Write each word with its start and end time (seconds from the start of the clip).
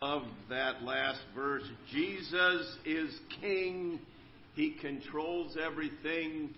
of 0.00 0.22
that 0.48 0.80
last 0.84 1.20
verse. 1.34 1.64
Jesus 1.90 2.76
is 2.84 3.10
King. 3.40 3.98
He 4.54 4.76
controls 4.80 5.56
everything. 5.60 6.54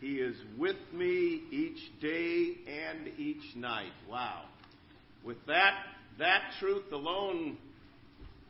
He 0.00 0.14
is 0.14 0.34
with 0.56 0.76
me 0.94 1.42
each 1.50 2.00
day 2.00 2.54
and 2.66 3.08
each 3.18 3.54
night. 3.56 3.92
Wow. 4.08 4.44
With 5.22 5.36
that 5.48 5.74
that 6.18 6.40
truth 6.58 6.90
alone, 6.90 7.58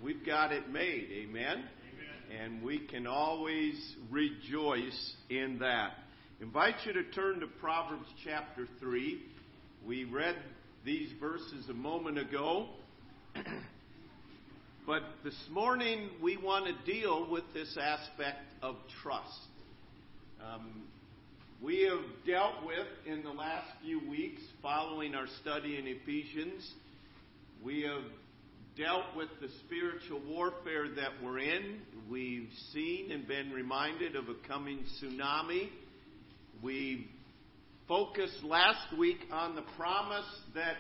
we've 0.03 0.25
got 0.25 0.53
it 0.53 0.71
made. 0.71 1.09
Amen. 1.25 1.65
Amen. 1.65 2.41
And 2.41 2.63
we 2.63 2.79
can 2.87 3.09
always 3.09 3.75
rejoice 4.09 5.15
in 5.31 5.59
that. 5.59 5.95
Invite 6.41 6.77
you 6.85 6.93
to 6.93 7.03
turn 7.11 7.41
to 7.41 7.49
Proverbs 7.61 8.07
chapter 8.25 8.69
3. 8.79 9.21
We 9.85 10.05
read 10.05 10.37
these 10.85 11.11
verses 11.19 11.69
a 11.69 11.75
moment 11.75 12.19
ago. 12.19 12.69
But 14.89 15.03
this 15.23 15.37
morning 15.51 16.09
we 16.23 16.39
want 16.39 16.65
to 16.65 16.91
deal 16.91 17.29
with 17.31 17.45
this 17.53 17.77
aspect 17.79 18.39
of 18.63 18.77
trust. 19.03 19.39
Um, 20.43 20.85
we 21.63 21.83
have 21.83 22.01
dealt 22.27 22.65
with 22.65 22.87
in 23.05 23.23
the 23.23 23.29
last 23.29 23.67
few 23.85 24.01
weeks, 24.09 24.41
following 24.63 25.15
our 25.15 25.27
study 25.43 25.77
in 25.77 25.87
Ephesians, 25.87 26.67
we 27.63 27.83
have 27.83 28.03
dealt 28.79 29.15
with 29.15 29.29
the 29.43 29.49
spiritual 29.67 30.23
warfare 30.27 30.89
that 30.97 31.11
we're 31.23 31.41
in. 31.41 31.83
We've 32.11 32.49
seen 32.73 33.13
and 33.13 33.29
been 33.29 33.53
reminded 33.53 34.17
of 34.17 34.31
a 34.31 34.49
coming 34.49 34.87
tsunami. 35.03 35.69
We 36.63 37.09
focused 37.87 38.43
last 38.43 38.97
week 38.99 39.19
on 39.31 39.55
the 39.55 39.65
promise 39.77 40.25
that 40.55 40.77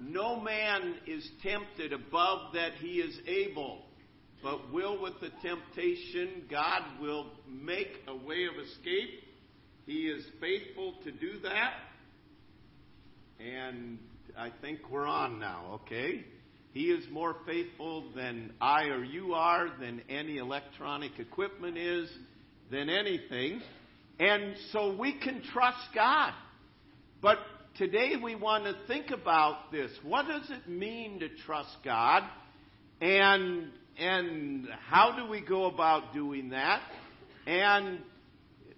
no 0.00 0.40
man 0.40 0.94
is 1.06 1.28
tempted 1.42 1.92
above 1.92 2.54
that 2.54 2.74
he 2.80 2.98
is 2.98 3.18
able, 3.26 3.82
but 4.42 4.72
will 4.72 5.00
with 5.00 5.14
the 5.20 5.30
temptation, 5.42 6.44
God 6.50 6.82
will 7.00 7.26
make 7.48 7.90
a 8.06 8.14
way 8.14 8.44
of 8.44 8.64
escape. 8.64 9.22
He 9.86 10.08
is 10.08 10.24
faithful 10.40 10.94
to 11.04 11.12
do 11.12 11.40
that. 11.42 11.74
And 13.38 13.98
I 14.36 14.50
think 14.60 14.80
we're 14.90 15.06
on 15.06 15.38
now, 15.38 15.80
okay? 15.84 16.24
He 16.72 16.90
is 16.90 17.04
more 17.10 17.36
faithful 17.46 18.04
than 18.14 18.52
I 18.60 18.84
or 18.84 19.02
you 19.02 19.34
are, 19.34 19.68
than 19.80 20.02
any 20.08 20.36
electronic 20.36 21.18
equipment 21.18 21.78
is, 21.78 22.10
than 22.70 22.90
anything. 22.90 23.62
And 24.18 24.54
so 24.72 24.94
we 24.94 25.18
can 25.18 25.42
trust 25.52 25.78
God. 25.94 26.32
But 27.22 27.38
today 27.78 28.14
we 28.22 28.34
want 28.34 28.64
to 28.64 28.74
think 28.86 29.10
about 29.10 29.70
this. 29.70 29.90
What 30.02 30.26
does 30.26 30.50
it 30.50 30.68
mean 30.68 31.20
to 31.20 31.28
trust 31.44 31.76
God? 31.84 32.22
And 33.00 33.70
and 33.98 34.68
how 34.86 35.16
do 35.16 35.30
we 35.30 35.40
go 35.40 35.66
about 35.66 36.14
doing 36.14 36.50
that? 36.50 36.80
And 37.46 38.00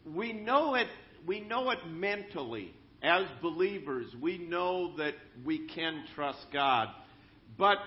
we 0.04 0.32
know 0.32 0.74
it 0.74 0.88
we 1.26 1.40
know 1.40 1.70
it 1.70 1.78
mentally 1.86 2.74
as 3.02 3.24
believers. 3.40 4.06
We 4.20 4.38
know 4.38 4.96
that 4.96 5.14
we 5.44 5.68
can 5.68 6.04
trust 6.14 6.44
God. 6.52 6.88
But 7.56 7.78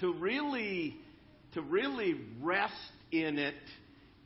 to 0.00 0.12
really 0.12 0.96
to 1.54 1.62
really 1.62 2.20
rest 2.42 2.74
in 3.12 3.38
it 3.38 3.54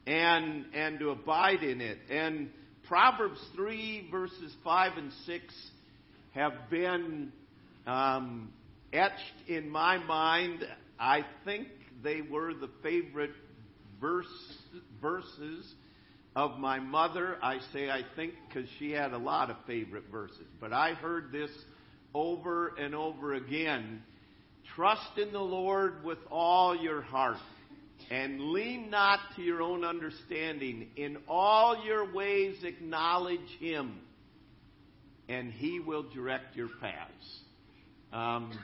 and 0.07 0.65
and 0.75 0.99
to 1.01 1.11
abide 1.11 1.63
in 1.63 1.81
it 1.81 1.99
and 2.11 2.49
Proverbs 2.91 3.39
3, 3.55 4.09
verses 4.11 4.53
5 4.65 4.99
and 4.99 5.13
6 5.25 5.45
have 6.33 6.55
been 6.69 7.31
um, 7.87 8.53
etched 8.93 9.47
in 9.47 9.71
my 9.71 9.99
mind. 9.99 10.67
I 10.99 11.25
think 11.45 11.69
they 12.03 12.21
were 12.21 12.53
the 12.53 12.69
favorite 12.83 13.31
verse, 14.01 14.27
verses 15.01 15.73
of 16.35 16.59
my 16.59 16.81
mother. 16.81 17.39
I 17.41 17.59
say 17.73 17.89
I 17.89 18.03
think 18.17 18.35
because 18.49 18.69
she 18.81 18.91
had 18.91 19.13
a 19.13 19.19
lot 19.19 19.51
of 19.51 19.57
favorite 19.69 20.11
verses. 20.11 20.49
But 20.61 20.73
I 20.73 20.95
heard 20.95 21.31
this 21.31 21.51
over 22.13 22.75
and 22.77 22.93
over 22.93 23.35
again. 23.35 24.03
Trust 24.75 25.17
in 25.17 25.33
the 25.33 25.39
Lord 25.39 26.03
with 26.03 26.19
all 26.29 26.75
your 26.75 27.03
heart 27.03 27.37
and 28.11 28.41
lean 28.51 28.91
not 28.91 29.21
to 29.37 29.43
your 29.43 29.63
own 29.63 29.85
understanding. 29.85 30.89
In 30.97 31.19
all 31.29 31.85
your 31.85 32.13
ways 32.13 32.57
acknowledge 32.65 33.41
him, 33.61 34.01
and 35.29 35.53
he 35.53 35.79
will 35.79 36.03
direct 36.13 36.57
your 36.57 36.69
paths. 36.81 37.39
Um, 38.13 38.59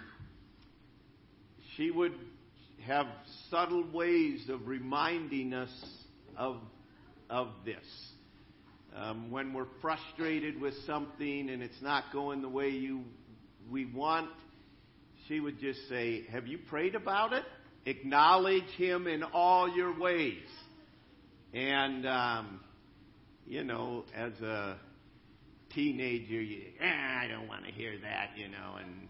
she 1.76 1.92
would 1.92 2.14
have 2.84 3.06
subtle 3.50 3.86
ways 3.92 4.48
of 4.48 4.66
reminding 4.66 5.54
us 5.54 5.70
of, 6.36 6.56
of 7.30 7.48
this. 7.64 7.84
Um, 8.96 9.30
when 9.30 9.52
we're 9.52 9.66
frustrated 9.80 10.60
with 10.60 10.74
something 10.86 11.50
and 11.50 11.62
it's 11.62 11.80
not 11.82 12.04
going 12.12 12.42
the 12.42 12.48
way 12.48 12.70
you 12.70 13.02
we 13.70 13.84
want, 13.84 14.30
she 15.28 15.38
would 15.38 15.60
just 15.60 15.88
say, 15.88 16.24
"Have 16.30 16.46
you 16.46 16.58
prayed 16.58 16.94
about 16.94 17.32
it?" 17.32 17.44
Acknowledge 17.86 18.68
him 18.76 19.06
in 19.06 19.22
all 19.22 19.74
your 19.74 19.98
ways. 19.98 20.42
And, 21.54 22.06
um, 22.06 22.60
you 23.46 23.62
know, 23.62 24.04
as 24.14 24.32
a 24.42 24.76
teenager, 25.72 26.42
you, 26.42 26.62
eh, 26.80 26.84
I 26.84 27.28
don't 27.28 27.46
want 27.46 27.64
to 27.64 27.70
hear 27.70 27.92
that, 28.02 28.30
you 28.36 28.48
know, 28.48 28.76
and 28.80 29.08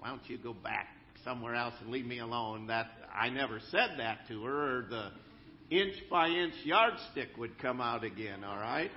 why 0.00 0.08
don't 0.08 0.28
you 0.28 0.36
go 0.36 0.52
back 0.52 0.88
somewhere 1.24 1.54
else 1.54 1.74
and 1.80 1.90
leave 1.90 2.04
me 2.04 2.18
alone? 2.18 2.66
That 2.66 2.86
I 3.14 3.30
never 3.30 3.60
said 3.70 3.90
that 3.98 4.26
to 4.28 4.42
her, 4.44 4.78
or 4.78 4.86
the 4.90 5.10
inch 5.70 5.94
by 6.10 6.26
inch 6.26 6.54
yardstick 6.64 7.36
would 7.38 7.56
come 7.60 7.80
out 7.80 8.02
again, 8.02 8.42
all 8.44 8.58
right? 8.58 8.90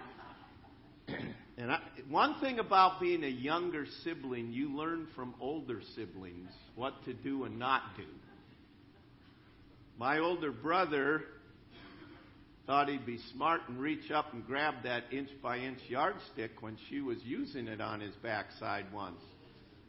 And 1.57 1.71
I, 1.71 1.79
one 2.09 2.41
thing 2.41 2.59
about 2.59 2.99
being 2.99 3.23
a 3.23 3.29
younger 3.29 3.85
sibling, 4.03 4.51
you 4.51 4.75
learn 4.75 5.07
from 5.15 5.33
older 5.39 5.79
siblings 5.95 6.49
what 6.75 7.01
to 7.05 7.13
do 7.13 7.45
and 7.45 7.57
not 7.57 7.81
do. 7.95 8.03
My 9.97 10.19
older 10.19 10.51
brother 10.51 11.23
thought 12.67 12.89
he'd 12.89 13.05
be 13.05 13.19
smart 13.33 13.61
and 13.69 13.79
reach 13.79 14.11
up 14.11 14.33
and 14.33 14.45
grab 14.45 14.75
that 14.83 15.03
inch 15.11 15.29
by 15.41 15.57
inch 15.57 15.79
yardstick 15.87 16.61
when 16.61 16.77
she 16.89 16.99
was 16.99 17.17
using 17.23 17.67
it 17.67 17.79
on 17.79 18.01
his 18.01 18.13
backside 18.15 18.85
once. 18.93 19.21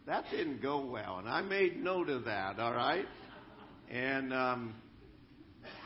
That 0.06 0.25
didn't 0.31 0.62
go 0.62 0.84
well, 0.84 1.19
and 1.19 1.28
I 1.28 1.43
made 1.43 1.83
note 1.83 2.09
of 2.09 2.27
that, 2.27 2.61
all 2.61 2.72
right? 2.72 3.06
And 3.91 4.33
um, 4.33 4.75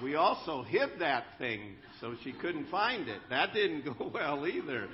we 0.03 0.17
also 0.17 0.63
hid 0.63 0.91
that 0.99 1.25
thing 1.39 1.77
so 2.01 2.15
she 2.23 2.33
couldn't 2.33 2.69
find 2.71 3.09
it. 3.09 3.21
That 3.31 3.55
didn't 3.55 3.85
go 3.99 4.11
well 4.13 4.47
either. 4.47 4.89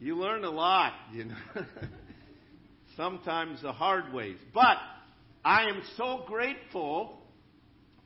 You 0.00 0.16
learn 0.16 0.44
a 0.44 0.50
lot, 0.50 0.92
you 1.12 1.26
know. 1.26 1.36
Sometimes 2.96 3.62
the 3.62 3.72
hard 3.72 4.12
ways. 4.12 4.36
But 4.52 4.78
I 5.44 5.68
am 5.68 5.82
so 5.96 6.24
grateful 6.26 7.18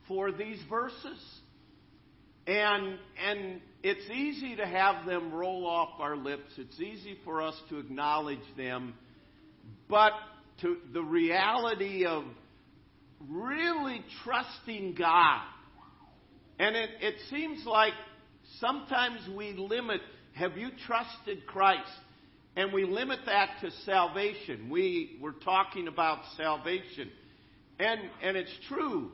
for 0.07 0.31
these 0.31 0.59
verses. 0.69 1.19
And, 2.45 2.97
and 3.25 3.61
it's 3.83 4.09
easy 4.09 4.57
to 4.57 4.65
have 4.65 5.05
them 5.05 5.31
roll 5.31 5.65
off 5.65 5.99
our 5.99 6.17
lips. 6.17 6.51
It's 6.57 6.79
easy 6.81 7.17
for 7.23 7.41
us 7.41 7.55
to 7.69 7.77
acknowledge 7.77 8.39
them. 8.57 8.93
But 9.87 10.11
to 10.61 10.77
the 10.91 11.03
reality 11.03 12.05
of 12.05 12.25
really 13.29 14.03
trusting 14.25 14.95
God. 14.95 15.41
And 16.57 16.75
it, 16.75 16.89
it 17.01 17.15
seems 17.29 17.65
like 17.65 17.93
sometimes 18.59 19.19
we 19.33 19.53
limit, 19.53 20.01
have 20.33 20.57
you 20.57 20.71
trusted 20.87 21.45
Christ? 21.47 21.89
And 22.55 22.73
we 22.73 22.83
limit 22.83 23.19
that 23.27 23.51
to 23.61 23.71
salvation. 23.85 24.69
We 24.69 25.17
were 25.21 25.31
talking 25.31 25.87
about 25.87 26.19
salvation. 26.35 27.09
And, 27.79 28.01
and 28.21 28.35
it's 28.35 28.53
true 28.67 29.11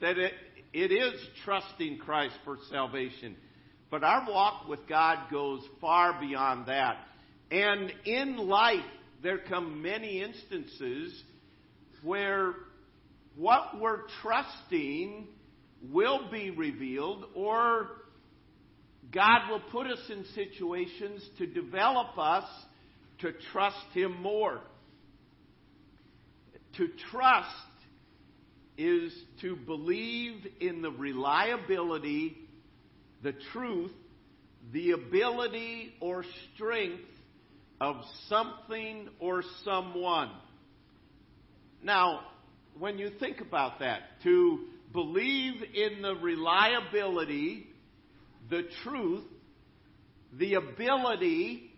that 0.00 0.18
it, 0.18 0.32
it 0.72 0.90
is 0.90 1.14
trusting 1.44 1.98
Christ 1.98 2.34
for 2.44 2.58
salvation. 2.70 3.36
But 3.90 4.02
our 4.02 4.26
walk 4.28 4.68
with 4.68 4.80
God 4.88 5.30
goes 5.30 5.62
far 5.80 6.18
beyond 6.20 6.66
that. 6.66 6.96
And 7.50 7.92
in 8.04 8.36
life, 8.36 8.80
there 9.22 9.38
come 9.38 9.82
many 9.82 10.20
instances 10.20 11.22
where 12.02 12.54
what 13.36 13.78
we're 13.80 14.00
trusting 14.22 15.28
will 15.90 16.30
be 16.30 16.50
revealed, 16.50 17.26
or 17.34 17.88
God 19.12 19.50
will 19.50 19.62
put 19.70 19.86
us 19.86 20.00
in 20.10 20.24
situations 20.34 21.22
to 21.38 21.46
develop 21.46 22.18
us 22.18 22.44
to 23.20 23.32
trust 23.52 23.86
Him 23.92 24.20
more. 24.20 24.60
To 26.78 26.88
trust 27.10 27.54
is 28.76 29.12
to 29.40 29.56
believe 29.56 30.46
in 30.60 30.82
the 30.82 30.90
reliability, 30.90 32.36
the 33.22 33.34
truth, 33.52 33.92
the 34.72 34.92
ability 34.92 35.94
or 36.00 36.24
strength 36.54 37.02
of 37.80 37.96
something 38.28 39.08
or 39.18 39.42
someone. 39.64 40.30
Now, 41.82 42.20
when 42.78 42.98
you 42.98 43.10
think 43.20 43.40
about 43.40 43.80
that, 43.80 44.00
to 44.22 44.60
believe 44.92 45.54
in 45.74 46.02
the 46.02 46.14
reliability, 46.14 47.66
the 48.50 48.62
truth, 48.82 49.24
the 50.38 50.54
ability, 50.54 51.72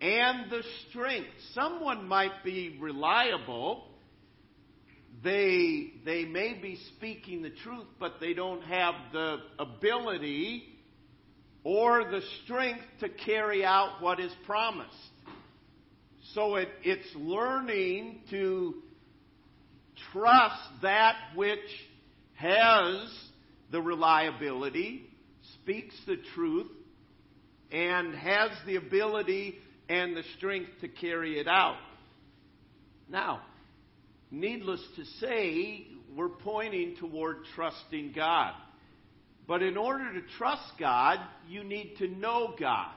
and 0.00 0.50
the 0.50 0.62
strength. 0.88 1.28
Someone 1.54 2.08
might 2.08 2.42
be 2.44 2.78
reliable. 2.80 3.86
They, 5.22 5.92
they 6.04 6.24
may 6.24 6.54
be 6.54 6.78
speaking 6.96 7.42
the 7.42 7.50
truth, 7.50 7.86
but 7.98 8.14
they 8.20 8.32
don't 8.32 8.62
have 8.62 8.94
the 9.12 9.36
ability 9.58 10.64
or 11.62 12.04
the 12.04 12.22
strength 12.44 12.84
to 13.00 13.08
carry 13.08 13.64
out 13.64 14.00
what 14.00 14.18
is 14.18 14.32
promised. 14.46 14.94
So 16.34 16.56
it, 16.56 16.68
it's 16.82 17.14
learning 17.14 18.20
to 18.30 18.74
trust 20.12 20.62
that 20.82 21.16
which 21.34 21.58
has 22.34 23.12
the 23.70 23.82
reliability, 23.82 25.06
speaks 25.62 25.94
the 26.06 26.16
truth, 26.34 26.70
and 27.70 28.14
has 28.14 28.50
the 28.66 28.76
ability 28.76 29.56
and 29.88 30.16
the 30.16 30.22
strength 30.38 30.70
to 30.80 30.88
carry 30.88 31.38
it 31.38 31.46
out. 31.46 31.76
Now, 33.08 33.42
needless 34.30 34.82
to 34.96 35.04
say, 35.26 35.86
we're 36.14 36.28
pointing 36.28 36.96
toward 36.96 37.44
trusting 37.54 38.12
God. 38.12 38.52
But 39.46 39.62
in 39.62 39.76
order 39.76 40.12
to 40.12 40.20
trust 40.38 40.72
God, 40.78 41.18
you 41.48 41.64
need 41.64 41.96
to 41.98 42.08
know 42.08 42.54
God. 42.58 42.92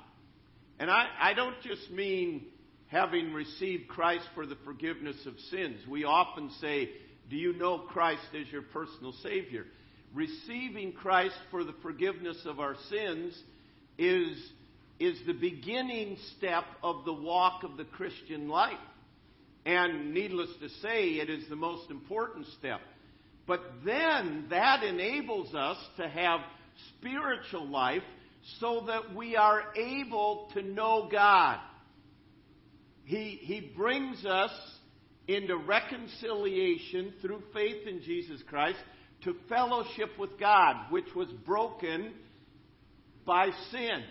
And 0.80 0.89
I, 0.89 1.07
I 1.19 1.33
don't 1.33 1.59
just 1.62 1.89
mean 1.91 2.45
having 2.88 3.33
received 3.33 3.88
Christ 3.88 4.25
for 4.35 4.45
the 4.45 4.57
forgiveness 4.63 5.18
of 5.25 5.33
sins. 5.50 5.80
We 5.88 6.03
often 6.03 6.51
say, 6.62 6.91
Do 7.30 7.35
you 7.35 7.53
know 7.53 7.80
Christ 7.80 8.27
as 8.39 8.51
your 8.51 8.62
personal 8.62 9.13
Savior? 9.24 9.65
Receiving 10.13 10.91
Christ 10.91 11.35
for 11.50 11.63
the 11.63 11.74
forgiveness 11.81 12.38
of 12.45 12.59
our 12.59 12.75
sins 12.89 13.35
is, 13.97 14.38
is 15.00 15.18
the 15.25 15.33
beginning 15.33 16.18
step 16.38 16.65
of 16.83 17.03
the 17.06 17.13
walk 17.13 17.63
of 17.63 17.77
the 17.77 17.85
Christian 17.85 18.47
life. 18.47 18.77
And 19.65 20.13
needless 20.13 20.50
to 20.62 20.69
say, 20.81 21.06
it 21.12 21.30
is 21.30 21.48
the 21.50 21.56
most 21.56 21.89
important 21.89 22.48
step. 22.60 22.81
But 23.45 23.62
then 23.86 24.48
that 24.50 24.83
enables 24.83 25.54
us 25.54 25.77
to 25.98 26.07
have 26.07 26.42
spiritual 26.98 27.68
life 27.68 28.04
so 28.60 28.86
that 28.88 29.15
we 29.15 29.36
are 29.36 29.63
able 29.75 30.50
to 30.54 30.62
know 30.62 31.07
God. 31.12 31.60
He, 33.06 33.39
he 33.42 33.71
brings 33.75 34.25
us 34.25 34.51
into 35.27 35.57
reconciliation 35.57 37.13
through 37.21 37.44
faith 37.54 37.88
in 37.88 38.01
Jesus 38.01 38.42
Christ 38.50 38.80
to 39.24 39.36
fellowship 39.48 40.18
with 40.19 40.38
God, 40.39 40.92
which 40.92 41.13
was 41.16 41.30
broken 41.45 42.13
by 43.25 43.50
sin. 43.71 44.04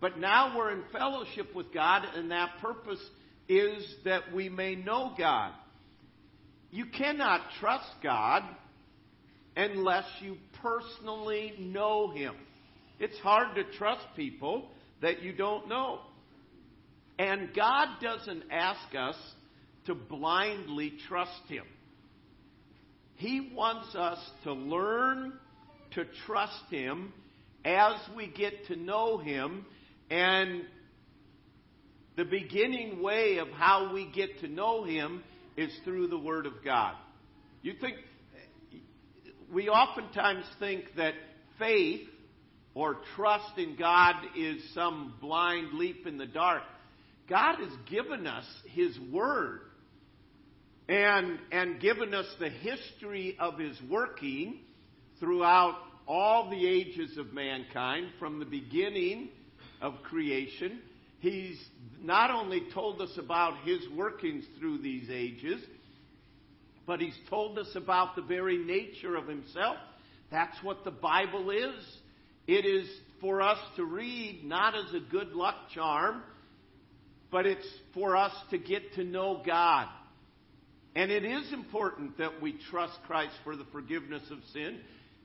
But 0.00 0.18
now 0.18 0.56
we're 0.56 0.72
in 0.72 0.82
fellowship 0.92 1.54
with 1.54 1.72
God, 1.72 2.02
and 2.14 2.30
that 2.30 2.58
purpose 2.60 3.00
is 3.52 3.84
that 4.04 4.32
we 4.32 4.48
may 4.48 4.74
know 4.74 5.12
God. 5.16 5.52
You 6.70 6.86
cannot 6.86 7.42
trust 7.60 7.90
God 8.02 8.42
unless 9.56 10.06
you 10.20 10.36
personally 10.62 11.54
know 11.58 12.10
Him. 12.10 12.34
It's 12.98 13.18
hard 13.18 13.56
to 13.56 13.64
trust 13.76 14.06
people 14.16 14.68
that 15.02 15.22
you 15.22 15.32
don't 15.32 15.68
know. 15.68 16.00
And 17.18 17.54
God 17.54 17.88
doesn't 18.00 18.44
ask 18.50 18.94
us 18.98 19.16
to 19.86 19.94
blindly 19.94 20.94
trust 21.08 21.42
Him. 21.48 21.64
He 23.16 23.52
wants 23.54 23.94
us 23.94 24.18
to 24.44 24.52
learn 24.52 25.34
to 25.92 26.04
trust 26.26 26.64
Him 26.70 27.12
as 27.64 27.94
we 28.16 28.28
get 28.28 28.66
to 28.68 28.76
know 28.76 29.18
Him. 29.18 29.66
And 30.10 30.62
the 32.16 32.24
beginning 32.24 33.02
way 33.02 33.38
of 33.38 33.48
how 33.48 33.92
we 33.92 34.10
get 34.10 34.40
to 34.40 34.48
know 34.48 34.84
Him 34.84 35.22
is 35.56 35.70
through 35.84 36.08
the 36.08 36.18
Word 36.18 36.46
of 36.46 36.64
God. 36.64 36.94
You 37.62 37.74
think, 37.80 37.96
we 39.52 39.68
oftentimes 39.68 40.44
think 40.58 40.84
that 40.96 41.14
faith 41.58 42.08
or 42.74 42.96
trust 43.16 43.58
in 43.58 43.76
God 43.76 44.16
is 44.36 44.62
some 44.74 45.14
blind 45.20 45.74
leap 45.74 46.06
in 46.06 46.18
the 46.18 46.26
dark. 46.26 46.62
God 47.28 47.56
has 47.56 47.72
given 47.90 48.26
us 48.26 48.44
His 48.70 48.98
Word 49.10 49.60
and, 50.88 51.38
and 51.50 51.80
given 51.80 52.14
us 52.14 52.26
the 52.38 52.50
history 52.50 53.36
of 53.38 53.58
His 53.58 53.76
working 53.88 54.60
throughout 55.20 55.76
all 56.06 56.50
the 56.50 56.66
ages 56.66 57.16
of 57.16 57.32
mankind 57.32 58.08
from 58.18 58.38
the 58.38 58.44
beginning 58.44 59.28
of 59.80 59.94
creation. 60.02 60.80
He's 61.22 61.56
not 62.02 62.32
only 62.32 62.64
told 62.74 63.00
us 63.00 63.16
about 63.16 63.64
His 63.64 63.78
workings 63.96 64.44
through 64.58 64.78
these 64.78 65.08
ages, 65.08 65.62
but 66.84 67.00
He's 67.00 67.16
told 67.30 67.60
us 67.60 67.68
about 67.76 68.16
the 68.16 68.22
very 68.22 68.58
nature 68.58 69.14
of 69.14 69.28
Himself. 69.28 69.76
That's 70.32 70.56
what 70.64 70.82
the 70.82 70.90
Bible 70.90 71.52
is. 71.52 71.80
It 72.48 72.66
is 72.66 72.88
for 73.20 73.40
us 73.40 73.58
to 73.76 73.84
read 73.84 74.42
not 74.44 74.74
as 74.74 74.92
a 74.94 75.10
good 75.12 75.28
luck 75.28 75.54
charm, 75.72 76.24
but 77.30 77.46
it's 77.46 77.68
for 77.94 78.16
us 78.16 78.32
to 78.50 78.58
get 78.58 78.94
to 78.94 79.04
know 79.04 79.44
God. 79.46 79.86
And 80.96 81.12
it 81.12 81.24
is 81.24 81.52
important 81.52 82.18
that 82.18 82.42
we 82.42 82.56
trust 82.68 82.98
Christ 83.06 83.34
for 83.44 83.54
the 83.54 83.66
forgiveness 83.70 84.24
of 84.32 84.38
sin 84.52 84.80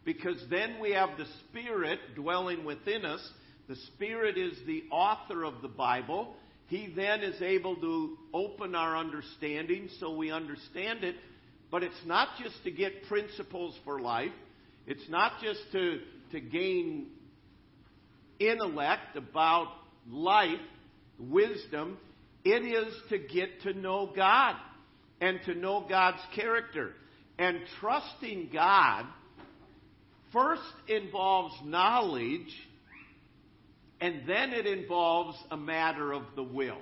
because 0.06 0.38
then 0.52 0.80
we 0.80 0.92
have 0.92 1.18
the 1.18 1.26
Spirit 1.50 1.98
dwelling 2.16 2.66
within 2.66 3.04
us. 3.04 3.28
The 3.68 3.76
Spirit 3.76 4.38
is 4.38 4.58
the 4.66 4.84
author 4.92 5.44
of 5.44 5.62
the 5.62 5.68
Bible. 5.68 6.36
He 6.68 6.92
then 6.96 7.22
is 7.22 7.42
able 7.42 7.76
to 7.78 8.18
open 8.34 8.76
our 8.76 8.96
understanding 8.96 9.90
so 10.00 10.16
we 10.16 10.32
understand 10.32 11.04
it. 11.04 11.16
But 11.70 11.84
it's 11.84 12.06
not 12.06 12.30
just 12.42 12.64
to 12.64 12.72
get 12.72 13.04
principles 13.08 13.78
for 13.84 14.00
life, 14.00 14.32
it's 14.86 15.10
not 15.10 15.34
just 15.44 15.60
to, 15.74 16.00
to 16.32 16.40
gain 16.40 17.08
intellect 18.40 19.18
about 19.18 19.68
life 20.10 20.60
wisdom, 21.20 21.98
it 22.46 22.64
is 22.64 22.94
to 23.10 23.18
get 23.18 23.62
to 23.64 23.74
know 23.74 24.12
God 24.16 24.56
and 25.20 25.40
to 25.46 25.56
know 25.56 25.86
God's 25.90 26.22
character. 26.36 26.92
And 27.38 27.60
trusting 27.80 28.50
God 28.54 29.06
first 30.32 30.62
involves 30.88 31.54
knowledge, 31.66 32.54
and 34.00 34.22
then 34.28 34.54
it 34.54 34.66
involves 34.66 35.38
a 35.50 35.58
matter 35.58 36.12
of 36.12 36.24
the 36.36 36.44
will. 36.44 36.82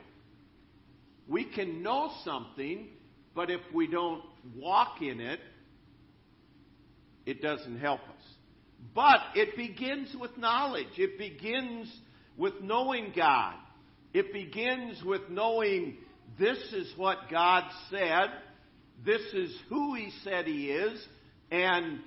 We 1.27 1.45
can 1.45 1.81
know 1.81 2.11
something, 2.23 2.87
but 3.33 3.49
if 3.49 3.61
we 3.73 3.87
don't 3.87 4.21
walk 4.55 5.01
in 5.01 5.19
it, 5.19 5.39
it 7.25 7.41
doesn't 7.41 7.79
help 7.79 8.01
us. 8.01 8.23
But 8.93 9.19
it 9.33 9.55
begins 9.55 10.15
with 10.19 10.37
knowledge. 10.37 10.97
It 10.97 11.17
begins 11.17 11.91
with 12.37 12.61
knowing 12.61 13.13
God. 13.15 13.55
It 14.13 14.31
begins 14.31 15.01
with 15.03 15.21
knowing 15.29 15.97
this 16.39 16.57
is 16.73 16.93
what 16.97 17.29
God 17.31 17.63
said, 17.89 18.27
this 19.05 19.21
is 19.33 19.55
who 19.69 19.95
He 19.95 20.11
said 20.23 20.45
He 20.45 20.69
is, 20.69 21.03
and 21.51 21.99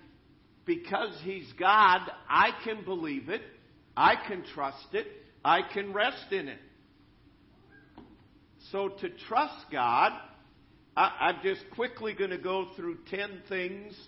because 0.65 1.19
He's 1.23 1.51
God, 1.59 2.01
I 2.29 2.51
can 2.65 2.85
believe 2.85 3.29
it, 3.29 3.43
I 3.99 4.15
can 4.29 4.45
trust 4.55 4.95
it, 4.95 5.09
I 5.45 5.61
can 5.61 5.93
rest 5.93 6.31
in 6.31 6.47
it. 6.47 6.61
So 8.71 8.91
to 8.91 9.09
trust 9.27 9.67
God, 9.73 10.13
I, 10.97 11.31
am 11.31 11.41
just 11.43 11.69
quickly 11.75 12.13
going 12.13 12.31
to 12.31 12.39
go 12.39 12.69
through 12.77 12.99
10 13.11 13.43
things, 13.49 13.99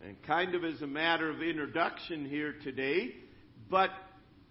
and 0.00 0.16
kind 0.22 0.54
of 0.54 0.64
as 0.64 0.80
a 0.80 0.86
matter 0.86 1.28
of 1.28 1.42
introduction 1.42 2.24
here 2.24 2.54
today, 2.62 3.16
but 3.68 3.90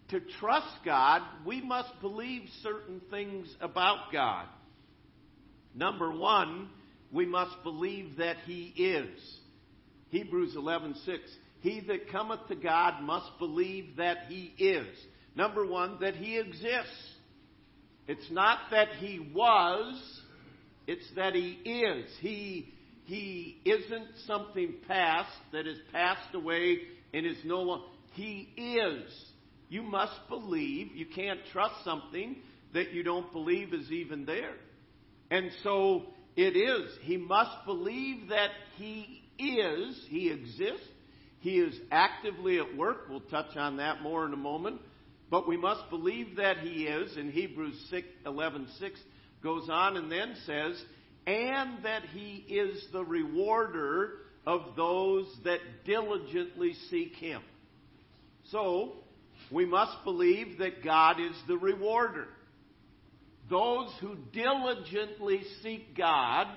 to 0.09 0.19
trust 0.41 0.75
God, 0.83 1.21
we 1.45 1.61
must 1.61 1.97
believe 2.01 2.41
certain 2.61 2.99
things 3.09 3.47
about 3.61 4.11
God. 4.11 4.45
Number 5.73 6.11
one, 6.11 6.67
we 7.13 7.25
must 7.25 7.63
believe 7.63 8.17
that 8.17 8.35
He 8.45 8.73
is. 8.75 9.39
Hebrews 10.09 10.53
11:6. 10.55 11.19
He 11.61 11.81
that 11.87 12.09
cometh 12.11 12.47
to 12.47 12.55
God 12.55 13.01
must 13.03 13.37
believe 13.37 13.97
that 13.97 14.25
He 14.27 14.53
is. 14.57 14.87
Number 15.35 15.65
one, 15.65 15.97
that 16.01 16.15
He 16.15 16.37
exists. 16.37 17.13
It's 18.07 18.31
not 18.31 18.59
that 18.71 18.89
He 18.99 19.31
was, 19.33 20.21
it's 20.87 21.05
that 21.15 21.35
He 21.35 21.59
is. 21.63 22.09
He, 22.21 22.73
he 23.05 23.59
isn't 23.65 24.07
something 24.27 24.75
past 24.87 25.31
that 25.51 25.65
has 25.65 25.77
passed 25.91 26.33
away 26.33 26.79
and 27.13 27.25
is 27.25 27.37
no 27.43 27.61
longer. 27.61 27.85
He 28.13 28.49
is. 28.55 29.11
You 29.69 29.83
must 29.83 30.13
believe. 30.29 30.95
You 30.95 31.05
can't 31.05 31.39
trust 31.51 31.75
something 31.83 32.37
that 32.73 32.91
you 32.93 33.03
don't 33.03 33.31
believe 33.31 33.73
is 33.73 33.91
even 33.91 34.25
there. 34.25 34.53
And 35.31 35.51
so 35.63 36.03
it 36.35 36.55
is. 36.55 36.89
He 37.01 37.17
must 37.17 37.65
believe 37.65 38.29
that 38.29 38.49
He 38.77 39.23
is, 39.37 40.05
He 40.09 40.29
exists, 40.29 40.87
He 41.39 41.60
is 41.60 41.74
actively 41.91 42.60
at 42.60 42.75
work. 42.75 43.08
We'll 43.10 43.22
touch 43.22 43.55
on 43.55 43.77
that 43.77 44.01
more 44.01 44.25
in 44.25 44.34
a 44.34 44.38
moment. 44.38 44.81
But 45.29 45.48
we 45.48 45.58
must 45.58 45.89
believe 45.89 46.38
that 46.38 46.60
He 46.60 46.86
is, 46.86 47.15
and 47.15 47.31
Hebrews 47.31 47.88
6, 47.89 48.08
11 48.25 48.67
6 48.79 49.00
goes 49.43 49.69
on 49.69 49.96
and 49.96 50.12
then 50.12 50.36
says, 50.46 50.81
and 51.25 51.84
that 51.84 52.03
He 52.13 52.43
is 52.50 52.84
the 52.91 53.05
rewarder 53.05 54.13
of 54.46 54.75
those 54.75 55.27
that 55.43 55.60
diligently 55.86 56.74
seek 56.89 57.15
Him. 57.15 57.41
So, 58.51 58.93
we 59.51 59.65
must 59.65 60.03
believe 60.03 60.58
that 60.60 60.84
God 60.84 61.19
is 61.19 61.36
the 61.48 61.58
rewarder. 61.58 62.27
Those 63.50 63.89
who 64.01 64.15
diligently 64.34 65.41
seek 65.62 65.96
God, 65.96 66.48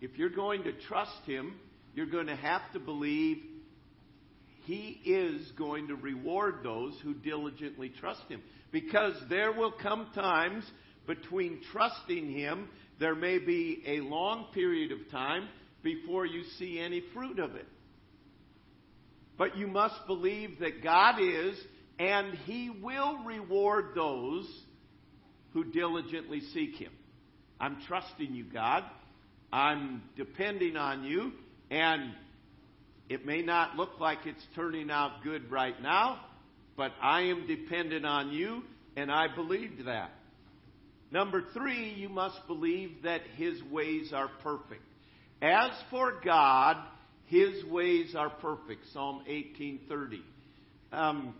if 0.00 0.16
you're 0.16 0.30
going 0.30 0.64
to 0.64 0.72
trust 0.72 1.22
Him, 1.26 1.54
you're 1.94 2.06
going 2.06 2.26
to 2.26 2.36
have 2.36 2.62
to 2.72 2.80
believe 2.80 3.38
He 4.64 5.00
is 5.04 5.50
going 5.52 5.88
to 5.88 5.94
reward 5.94 6.56
those 6.62 6.98
who 7.02 7.14
diligently 7.14 7.88
trust 7.88 8.22
Him. 8.28 8.42
Because 8.72 9.14
there 9.28 9.52
will 9.52 9.72
come 9.72 10.08
times 10.14 10.64
between 11.06 11.60
trusting 11.72 12.32
Him, 12.32 12.68
there 12.98 13.14
may 13.14 13.38
be 13.38 13.82
a 13.86 14.00
long 14.00 14.46
period 14.52 14.92
of 14.92 15.10
time 15.10 15.48
before 15.82 16.26
you 16.26 16.42
see 16.58 16.80
any 16.80 17.02
fruit 17.12 17.38
of 17.38 17.54
it. 17.54 17.66
But 19.36 19.56
you 19.56 19.66
must 19.66 20.06
believe 20.06 20.60
that 20.60 20.82
God 20.82 21.16
is, 21.20 21.56
and 21.98 22.34
He 22.46 22.70
will 22.70 23.18
reward 23.24 23.90
those 23.94 24.48
who 25.52 25.64
diligently 25.64 26.40
seek 26.52 26.76
Him. 26.76 26.92
I'm 27.60 27.78
trusting 27.86 28.34
you, 28.34 28.44
God. 28.44 28.84
I'm 29.52 30.02
depending 30.16 30.76
on 30.76 31.04
you, 31.04 31.32
and 31.70 32.12
it 33.08 33.26
may 33.26 33.42
not 33.42 33.76
look 33.76 34.00
like 34.00 34.18
it's 34.24 34.44
turning 34.54 34.90
out 34.90 35.22
good 35.22 35.50
right 35.50 35.80
now, 35.82 36.20
but 36.76 36.92
I 37.02 37.22
am 37.22 37.46
dependent 37.46 38.06
on 38.06 38.32
you, 38.32 38.62
and 38.96 39.10
I 39.10 39.26
believed 39.34 39.86
that. 39.86 40.10
Number 41.10 41.44
three, 41.52 41.94
you 41.96 42.08
must 42.08 42.46
believe 42.46 43.02
that 43.04 43.20
His 43.36 43.62
ways 43.70 44.12
are 44.12 44.30
perfect. 44.42 44.82
As 45.42 45.70
for 45.90 46.14
God, 46.24 46.78
his 47.26 47.64
ways 47.64 48.14
are 48.14 48.30
perfect. 48.30 48.86
Psalm 48.92 49.24
18:30. 49.26 50.22
Um, 50.92 51.34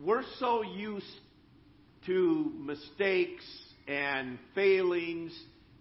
we're 0.00 0.24
so 0.38 0.62
used 0.62 1.06
to 2.06 2.52
mistakes 2.58 3.44
and 3.86 4.38
failings 4.54 5.38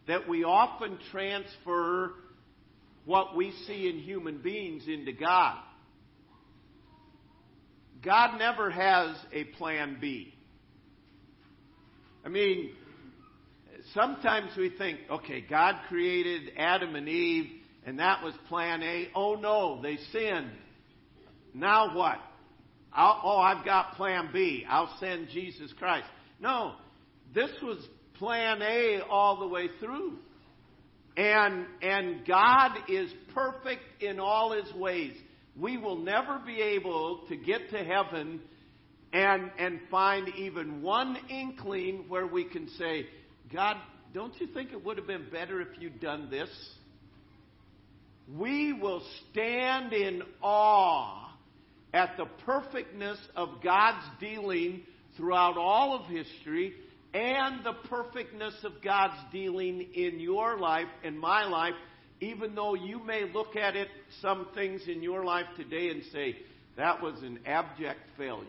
that 0.08 0.28
we 0.28 0.44
often 0.44 0.98
transfer 1.12 2.14
what 3.08 3.36
we 3.36 3.52
see 3.66 3.90
in 3.90 3.98
human 3.98 4.38
beings 4.38 4.84
into 4.88 5.14
God. 5.14 5.58
God 8.06 8.38
never 8.38 8.70
has 8.70 9.18
a 9.34 9.46
plan 9.46 9.98
B. 10.00 10.36
I 12.24 12.30
mean, 12.30 12.74
sometimes 13.96 14.52
we 14.56 14.70
think, 14.70 15.00
okay, 15.10 15.42
God 15.42 15.76
created 15.90 16.52
Adam 16.58 16.96
and 16.96 17.10
Eve 17.10 17.58
and 17.88 18.00
that 18.00 18.22
was 18.22 18.34
plan 18.50 18.84
A. 18.84 19.08
Oh 19.16 19.36
no, 19.36 19.82
they 19.82 19.98
sinned. 20.12 20.52
Now 21.54 21.96
what? 21.96 22.18
I'll, 22.92 23.22
oh, 23.24 23.38
I've 23.38 23.64
got 23.64 23.94
plan 23.94 24.30
B. 24.34 24.66
I'll 24.70 24.94
send 25.00 25.30
Jesus 25.30 25.72
Christ. 25.80 26.08
No, 26.42 26.74
this 27.34 27.50
was 27.64 27.78
plan 28.16 28.62
A 28.62 29.00
all 29.10 29.40
the 29.40 29.48
way 29.48 29.70
through. 29.80 30.18
And, 31.18 31.66
and 31.82 32.26
God 32.28 32.72
is 32.88 33.12
perfect 33.34 33.82
in 34.02 34.20
all 34.20 34.52
his 34.52 34.72
ways. 34.76 35.14
We 35.60 35.78
will 35.78 35.98
never 35.98 36.40
be 36.46 36.62
able 36.62 37.26
to 37.30 37.36
get 37.36 37.72
to 37.72 37.84
heaven 37.84 38.40
and, 39.12 39.50
and 39.58 39.80
find 39.90 40.30
even 40.38 40.84
one 40.84 41.18
inkling 41.30 42.06
where 42.08 42.28
we 42.28 42.44
can 42.44 42.70
say, 42.78 43.08
God, 43.52 43.78
don't 44.14 44.40
you 44.40 44.48
think 44.48 44.72
it 44.72 44.86
would 44.86 44.98
have 44.98 45.08
been 45.08 45.30
better 45.32 45.60
if 45.60 45.70
you'd 45.80 46.00
done 46.00 46.30
this? 46.30 46.50
we 48.36 48.74
will 48.74 49.02
stand 49.32 49.94
in 49.94 50.22
awe 50.42 51.32
at 51.94 52.18
the 52.18 52.26
perfectness 52.46 53.18
of 53.36 53.62
God's 53.64 54.06
dealing 54.20 54.82
throughout 55.16 55.58
all 55.58 55.96
of 55.96 56.06
history 56.08 56.74
and 57.18 57.66
the 57.66 57.74
perfectness 57.90 58.54
of 58.64 58.74
God's 58.84 59.20
dealing 59.32 59.82
in 59.96 60.20
your 60.20 60.60
life 60.60 60.88
and 61.04 61.20
my 61.20 61.46
life, 61.46 61.74
even 62.22 62.54
though 62.54 62.76
you 62.76 63.04
may 63.04 63.24
look 63.34 63.56
at 63.56 63.76
it, 63.76 63.88
some 64.22 64.48
things 64.54 64.82
in 64.88 65.02
your 65.02 65.26
life 65.26 65.48
today, 65.56 65.90
and 65.90 66.04
say, 66.14 66.36
that 66.76 67.02
was 67.02 67.20
an 67.24 67.40
abject 67.48 68.02
failure. 68.18 68.46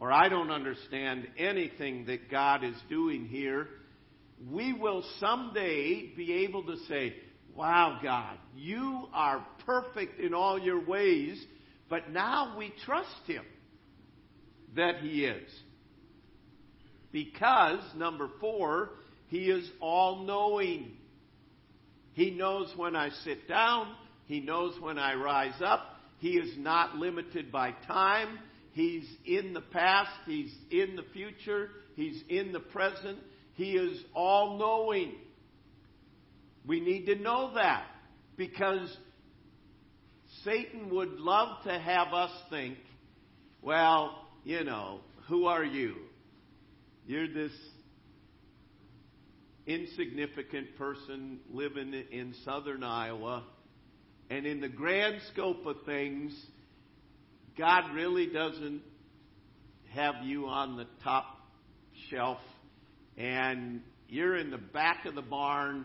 Or 0.00 0.10
I 0.10 0.30
don't 0.30 0.50
understand 0.50 1.28
anything 1.36 2.06
that 2.06 2.30
God 2.30 2.64
is 2.64 2.76
doing 2.88 3.26
here. 3.26 3.68
We 4.50 4.72
will 4.72 5.04
someday 5.20 6.12
be 6.16 6.44
able 6.44 6.64
to 6.64 6.76
say, 6.88 7.14
Wow, 7.54 8.00
God, 8.02 8.36
you 8.56 9.06
are 9.12 9.46
perfect 9.64 10.18
in 10.18 10.34
all 10.34 10.58
your 10.58 10.84
ways, 10.84 11.40
but 11.88 12.10
now 12.10 12.56
we 12.58 12.72
trust 12.84 13.26
Him 13.26 13.44
that 14.74 14.96
He 14.96 15.24
is. 15.24 15.48
Because, 17.14 17.78
number 17.94 18.28
four, 18.40 18.90
He 19.28 19.44
is 19.44 19.70
all 19.80 20.24
knowing. 20.26 20.96
He 22.14 22.32
knows 22.32 22.72
when 22.76 22.96
I 22.96 23.10
sit 23.22 23.48
down, 23.48 23.94
He 24.26 24.40
knows 24.40 24.74
when 24.80 24.98
I 24.98 25.14
rise 25.14 25.62
up. 25.64 25.80
He 26.18 26.30
is 26.30 26.58
not 26.58 26.96
limited 26.96 27.52
by 27.52 27.70
time. 27.86 28.40
He's 28.72 29.08
in 29.24 29.54
the 29.54 29.60
past, 29.60 30.10
He's 30.26 30.52
in 30.72 30.96
the 30.96 31.04
future, 31.12 31.68
He's 31.94 32.20
in 32.28 32.50
the 32.50 32.58
present. 32.58 33.18
He 33.54 33.74
is 33.74 34.02
all 34.12 34.58
knowing. 34.58 35.12
We 36.66 36.80
need 36.80 37.06
to 37.06 37.14
know 37.14 37.52
that 37.54 37.84
because 38.36 38.92
Satan 40.44 40.92
would 40.92 41.20
love 41.20 41.62
to 41.62 41.78
have 41.78 42.12
us 42.12 42.32
think, 42.50 42.78
well, 43.62 44.26
you 44.42 44.64
know, 44.64 44.98
who 45.28 45.46
are 45.46 45.64
you? 45.64 45.94
You're 47.06 47.28
this 47.28 47.52
insignificant 49.66 50.76
person 50.76 51.40
living 51.50 51.92
in 52.10 52.34
southern 52.44 52.82
Iowa. 52.82 53.44
And 54.30 54.46
in 54.46 54.60
the 54.60 54.68
grand 54.68 55.20
scope 55.32 55.66
of 55.66 55.76
things, 55.84 56.34
God 57.58 57.94
really 57.94 58.26
doesn't 58.26 58.80
have 59.90 60.14
you 60.24 60.46
on 60.46 60.76
the 60.76 60.86
top 61.02 61.26
shelf. 62.10 62.38
And 63.18 63.82
you're 64.08 64.36
in 64.36 64.50
the 64.50 64.58
back 64.58 65.04
of 65.04 65.14
the 65.14 65.22
barn 65.22 65.84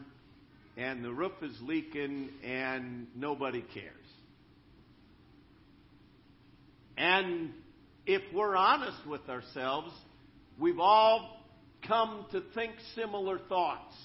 and 0.78 1.04
the 1.04 1.12
roof 1.12 1.34
is 1.42 1.58
leaking 1.62 2.30
and 2.44 3.08
nobody 3.14 3.62
cares. 3.74 3.96
And 6.98 7.52
if 8.06 8.22
we're 8.34 8.56
honest 8.56 9.06
with 9.06 9.28
ourselves, 9.30 9.92
we've 10.60 10.80
all 10.80 11.38
come 11.88 12.26
to 12.32 12.42
think 12.54 12.74
similar 12.96 13.40
thoughts. 13.50 13.96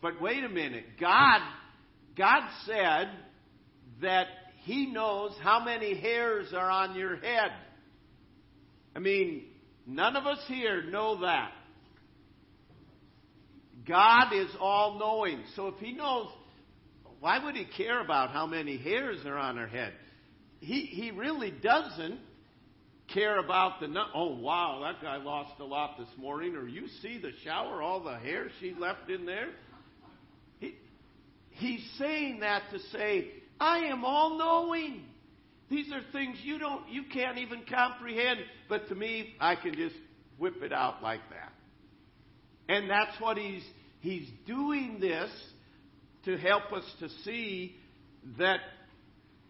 But 0.00 0.20
wait 0.20 0.44
a 0.44 0.48
minute. 0.48 0.84
God, 1.00 1.40
God 2.16 2.42
said 2.66 3.08
that 4.02 4.26
He 4.62 4.86
knows 4.86 5.32
how 5.42 5.64
many 5.64 5.98
hairs 5.98 6.52
are 6.54 6.70
on 6.70 6.94
your 6.94 7.16
head. 7.16 7.50
I 8.94 8.98
mean, 8.98 9.44
none 9.86 10.16
of 10.16 10.26
us 10.26 10.38
here 10.46 10.82
know 10.82 11.20
that. 11.22 11.52
God 13.86 14.32
is 14.32 14.50
all 14.60 14.98
knowing. 14.98 15.42
So 15.56 15.68
if 15.68 15.76
He 15.78 15.92
knows, 15.92 16.28
why 17.20 17.42
would 17.42 17.56
He 17.56 17.64
care 17.64 18.00
about 18.00 18.30
how 18.30 18.46
many 18.46 18.76
hairs 18.76 19.18
are 19.26 19.38
on 19.38 19.56
her 19.56 19.66
head? 19.66 19.94
He, 20.60 20.82
he 20.82 21.10
really 21.10 21.50
doesn't 21.50 22.18
care 23.12 23.38
about 23.38 23.80
the. 23.80 23.92
Oh, 24.14 24.36
wow, 24.36 24.80
that 24.84 25.02
guy 25.02 25.16
lost 25.16 25.60
a 25.60 25.64
lot 25.64 25.98
this 25.98 26.08
morning. 26.18 26.56
Or 26.56 26.66
you 26.66 26.88
see 27.02 27.18
the 27.18 27.32
shower, 27.44 27.82
all 27.82 28.02
the 28.02 28.16
hair 28.16 28.48
she 28.60 28.74
left 28.78 29.10
in 29.10 29.26
there? 29.26 29.50
He, 30.58 30.74
he's 31.50 31.84
saying 31.98 32.40
that 32.40 32.62
to 32.72 32.78
say, 32.92 33.28
I 33.60 33.86
am 33.86 34.04
all 34.04 34.38
knowing. 34.38 35.02
These 35.70 35.90
are 35.92 36.02
things 36.12 36.36
you 36.42 36.58
don't, 36.58 36.88
you 36.88 37.04
can't 37.12 37.38
even 37.38 37.62
comprehend. 37.68 38.40
But 38.68 38.88
to 38.88 38.94
me, 38.94 39.34
I 39.40 39.56
can 39.56 39.74
just 39.74 39.96
whip 40.38 40.62
it 40.62 40.72
out 40.72 41.02
like 41.02 41.20
that. 41.30 41.52
And 42.68 42.88
that's 42.88 43.20
what 43.20 43.36
he's, 43.36 43.62
he's 44.00 44.28
doing 44.46 44.98
this 45.00 45.30
to 46.24 46.36
help 46.38 46.72
us 46.72 46.84
to 47.00 47.08
see 47.24 47.76
that 48.38 48.60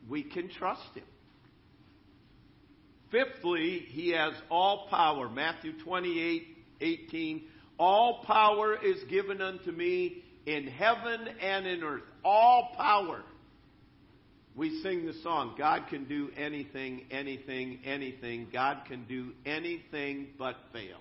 we 0.08 0.22
can 0.22 0.48
trust 0.50 0.82
him. 0.94 1.04
Fifthly, 3.14 3.86
he 3.90 4.10
has 4.10 4.34
all 4.50 4.88
power. 4.90 5.28
Matthew 5.28 5.72
28 5.84 6.48
18. 6.80 7.42
All 7.78 8.24
power 8.24 8.76
is 8.76 9.04
given 9.08 9.40
unto 9.40 9.70
me 9.70 10.24
in 10.46 10.66
heaven 10.66 11.28
and 11.40 11.64
in 11.64 11.84
earth. 11.84 12.02
All 12.24 12.72
power. 12.76 13.22
We 14.56 14.80
sing 14.82 15.06
the 15.06 15.14
song, 15.22 15.54
God 15.56 15.86
can 15.90 16.04
do 16.04 16.30
anything, 16.36 17.06
anything, 17.10 17.80
anything. 17.84 18.48
God 18.52 18.82
can 18.88 19.04
do 19.04 19.30
anything 19.46 20.28
but 20.36 20.56
fail. 20.72 20.98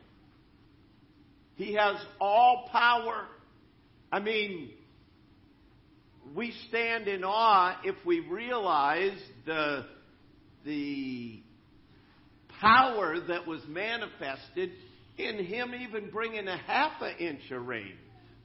He 1.56 1.74
has 1.74 1.98
all 2.22 2.70
power. 2.72 3.26
I 4.12 4.20
mean, 4.20 4.70
we 6.36 6.54
stand 6.70 7.08
in 7.08 7.24
awe 7.24 7.80
if 7.84 7.96
we 8.06 8.20
realize 8.22 9.20
the, 9.46 9.86
the 10.64 11.44
power 12.64 13.20
that 13.28 13.46
was 13.46 13.62
manifested 13.68 14.72
in 15.18 15.46
Him 15.46 15.74
even 15.76 16.10
bringing 16.10 16.48
a 16.48 16.58
half 16.58 17.02
an 17.02 17.18
inch 17.20 17.52
of 17.52 17.68
rain. 17.68 17.94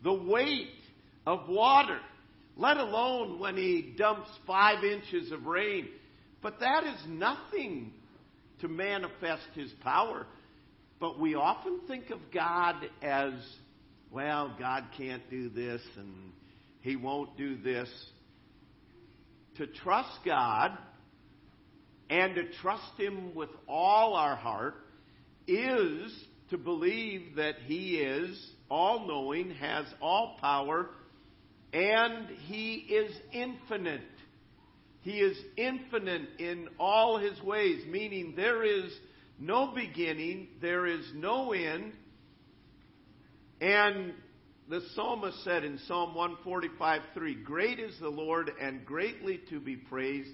The 0.02 0.12
weight 0.12 0.68
of 1.26 1.48
water, 1.48 2.00
let 2.56 2.76
alone 2.76 3.38
when 3.38 3.56
He 3.56 3.94
dumps 3.96 4.28
five 4.46 4.84
inches 4.84 5.30
of 5.32 5.46
rain. 5.46 5.88
But 6.42 6.60
that 6.60 6.84
is 6.84 7.00
nothing 7.08 7.92
to 8.60 8.68
manifest 8.68 9.46
His 9.54 9.70
power. 9.82 10.26
But 11.00 11.20
we 11.20 11.34
often 11.36 11.80
think 11.86 12.10
of 12.10 12.18
God 12.34 12.74
as, 13.02 13.32
well, 14.10 14.54
God 14.58 14.84
can't 14.96 15.28
do 15.30 15.48
this 15.48 15.80
and 15.96 16.32
He 16.80 16.96
won't 16.96 17.36
do 17.36 17.56
this. 17.56 17.88
To 19.58 19.66
trust 19.66 20.18
God 20.24 20.76
and 22.10 22.34
to 22.34 22.52
trust 22.60 22.92
Him 22.96 23.34
with 23.34 23.50
all 23.68 24.14
our 24.14 24.36
heart 24.36 24.74
is 25.46 26.12
to 26.50 26.58
believe 26.58 27.36
that 27.36 27.56
He 27.66 27.96
is 27.96 28.50
all 28.70 29.06
knowing, 29.06 29.50
has 29.52 29.86
all 30.00 30.36
power, 30.40 30.90
and 31.72 32.28
He 32.46 32.74
is 32.74 33.14
infinite. 33.32 34.00
He 35.00 35.20
is 35.20 35.36
infinite 35.56 36.28
in 36.38 36.68
all 36.78 37.18
His 37.18 37.40
ways, 37.42 37.84
meaning 37.88 38.34
there 38.36 38.64
is 38.64 38.92
no 39.38 39.72
beginning, 39.74 40.48
there 40.60 40.86
is 40.86 41.04
no 41.14 41.52
end. 41.52 41.92
And 43.60 44.14
the 44.68 44.82
psalmist 44.94 45.42
said 45.44 45.64
in 45.64 45.78
Psalm 45.86 46.14
145 46.14 47.00
3, 47.14 47.34
Great 47.42 47.78
is 47.78 47.98
the 48.00 48.08
Lord 48.08 48.50
and 48.60 48.84
greatly 48.84 49.40
to 49.50 49.60
be 49.60 49.76
praised, 49.76 50.30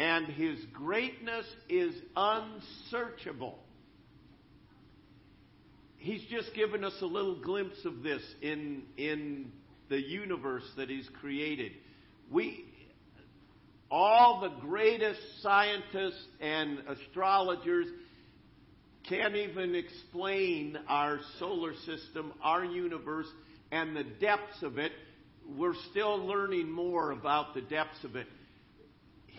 and 0.00 0.28
his 0.28 0.58
greatness 0.72 1.44
is 1.68 1.94
unsearchable. 2.16 3.58
He's 5.98 6.22
just 6.30 6.54
given 6.54 6.84
us 6.84 6.94
a 7.02 7.06
little 7.06 7.38
glimpse 7.38 7.84
of 7.84 8.02
this 8.02 8.22
in, 8.40 8.84
in 8.96 9.52
the 9.90 10.00
universe 10.00 10.64
that 10.78 10.88
he's 10.88 11.06
created. 11.20 11.72
We, 12.30 12.64
all 13.90 14.40
the 14.40 14.66
greatest 14.66 15.20
scientists 15.42 16.24
and 16.40 16.78
astrologers 16.88 17.86
can't 19.06 19.36
even 19.36 19.74
explain 19.74 20.78
our 20.88 21.20
solar 21.38 21.74
system, 21.74 22.32
our 22.42 22.64
universe, 22.64 23.28
and 23.70 23.94
the 23.94 24.04
depths 24.18 24.62
of 24.62 24.78
it. 24.78 24.92
We're 25.58 25.74
still 25.90 26.26
learning 26.26 26.70
more 26.70 27.10
about 27.10 27.52
the 27.52 27.60
depths 27.60 28.02
of 28.02 28.16
it. 28.16 28.28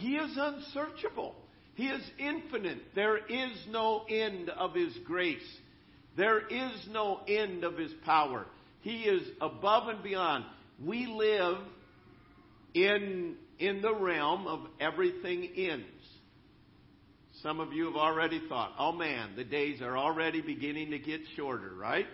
He 0.02 0.16
is 0.16 0.36
unsearchable. 0.36 1.36
He 1.76 1.86
is 1.86 2.02
infinite. 2.18 2.80
There 2.96 3.18
is 3.18 3.52
no 3.70 4.04
end 4.10 4.50
of 4.50 4.74
His 4.74 4.98
grace. 5.06 5.40
There 6.18 6.40
is 6.40 6.88
no 6.90 7.20
end 7.28 7.64
of 7.64 7.78
His 7.78 7.92
power. 8.04 8.48
He 8.82 9.04
is 9.04 9.22
above 9.40 9.90
and 9.90 10.02
beyond. 10.02 10.46
We 10.84 11.06
live 11.06 11.58
in, 12.74 13.36
in 13.60 13.84
the 13.84 13.94
realm 13.94 14.48
of 14.48 14.62
everything 14.80 15.48
ends. 15.56 15.86
Some 17.44 17.60
of 17.60 17.72
you 17.72 17.86
have 17.86 17.96
already 17.96 18.42
thought, 18.50 18.74
oh 18.80 18.92
man, 18.92 19.36
the 19.36 19.44
days 19.44 19.82
are 19.82 19.98
already 19.98 20.42
beginning 20.42 20.92
to 20.92 21.00
get 21.00 21.22
shorter, 21.36 21.74
right? 21.76 22.08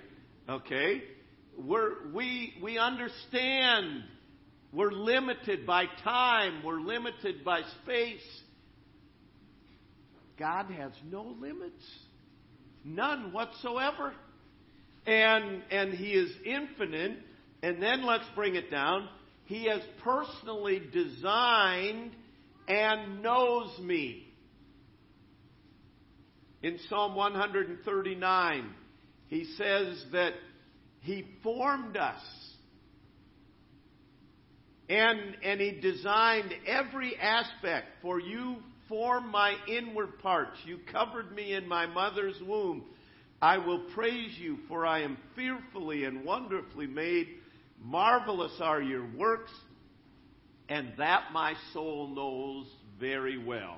Okay? 0.50 1.04
We're, 1.58 2.12
we, 2.14 2.54
we 2.62 2.78
understand 2.78 4.04
we're 4.74 4.92
limited 4.92 5.66
by 5.66 5.86
time, 6.04 6.64
we're 6.64 6.82
limited 6.82 7.44
by 7.44 7.62
space. 7.84 8.42
God 10.38 10.68
has 10.72 10.92
no 11.10 11.36
limits, 11.40 11.84
none 12.84 13.32
whatsoever. 13.32 14.14
And, 15.06 15.64
and 15.72 15.94
He 15.94 16.12
is 16.12 16.32
infinite. 16.46 17.18
And 17.64 17.82
then 17.82 18.06
let's 18.06 18.28
bring 18.36 18.56
it 18.56 18.70
down. 18.70 19.10
He 19.46 19.66
has 19.66 19.82
personally 20.04 20.82
designed 20.92 22.12
and 22.68 23.24
knows 23.24 23.80
me. 23.80 24.28
In 26.62 26.78
Psalm 26.90 27.16
139, 27.16 28.70
he 29.28 29.46
says 29.58 30.04
that 30.12 30.34
he 31.02 31.26
formed 31.44 31.96
us. 31.96 32.22
And, 34.90 35.38
and 35.44 35.60
he 35.60 35.72
designed 35.82 36.54
every 36.66 37.18
aspect. 37.18 37.88
For 38.02 38.20
you 38.20 38.58
formed 38.88 39.30
my 39.30 39.56
inward 39.68 40.20
parts. 40.20 40.58
You 40.66 40.80
covered 40.92 41.34
me 41.34 41.54
in 41.54 41.68
my 41.68 41.86
mother's 41.86 42.40
womb. 42.42 42.84
I 43.42 43.58
will 43.58 43.86
praise 43.94 44.36
you, 44.40 44.58
for 44.68 44.86
I 44.86 45.02
am 45.02 45.18
fearfully 45.36 46.06
and 46.06 46.26
wonderfully 46.26 46.88
made. 46.88 47.28
Marvelous 47.84 48.54
are 48.60 48.82
your 48.82 49.06
works, 49.16 49.52
and 50.70 50.94
that 50.98 51.32
my 51.32 51.54
soul 51.74 52.08
knows 52.08 52.66
very 53.00 53.38
well. 53.38 53.78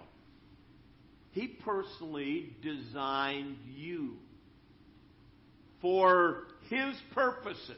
He 1.32 1.48
personally 1.48 2.56
designed 2.62 3.58
you 3.76 4.14
for 5.82 6.44
His 6.70 6.96
purposes. 7.14 7.76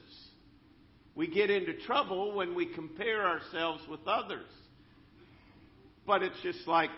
We 1.16 1.28
get 1.28 1.50
into 1.50 1.74
trouble 1.86 2.36
when 2.36 2.56
we 2.56 2.66
compare 2.68 3.28
ourselves 3.28 3.84
with 3.90 4.00
others. 4.08 4.48
But 6.08 6.24
it's 6.24 6.42
just 6.42 6.68
like 6.68 6.90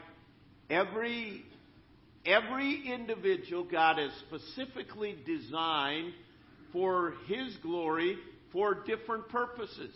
every 0.69 1.43
every 2.25 2.87
individual 2.87 3.63
God 3.63 3.97
has 3.97 4.11
specifically 4.27 5.15
designed 5.25 6.13
for 6.71 7.13
his 7.27 7.55
glory 7.57 8.17
for 8.51 8.75
different 8.85 9.27
purposes. 9.29 9.93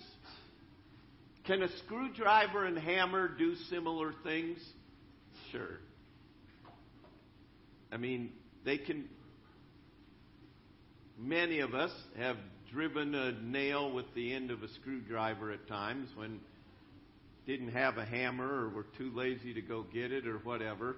Can 1.45 1.63
a 1.63 1.69
screwdriver 1.85 2.65
and 2.65 2.77
hammer 2.77 3.29
do 3.29 3.55
similar 3.69 4.13
things? 4.23 4.57
Sure. 5.51 5.79
I 7.91 7.97
mean, 7.97 8.31
they 8.65 8.77
can. 8.77 9.07
Many 11.17 11.59
of 11.59 11.73
us 11.73 11.91
have 12.17 12.35
driven 12.71 13.15
a 13.15 13.31
nail 13.41 13.91
with 13.91 14.05
the 14.15 14.33
end 14.33 14.51
of 14.51 14.63
a 14.63 14.69
screwdriver 14.79 15.51
at 15.51 15.67
times 15.67 16.09
when 16.15 16.39
didn't 17.45 17.69
have 17.69 17.97
a 17.97 18.05
hammer 18.05 18.65
or 18.65 18.69
were 18.69 18.85
too 18.97 19.11
lazy 19.13 19.53
to 19.53 19.61
go 19.61 19.85
get 19.93 20.11
it 20.11 20.27
or 20.27 20.37
whatever. 20.39 20.97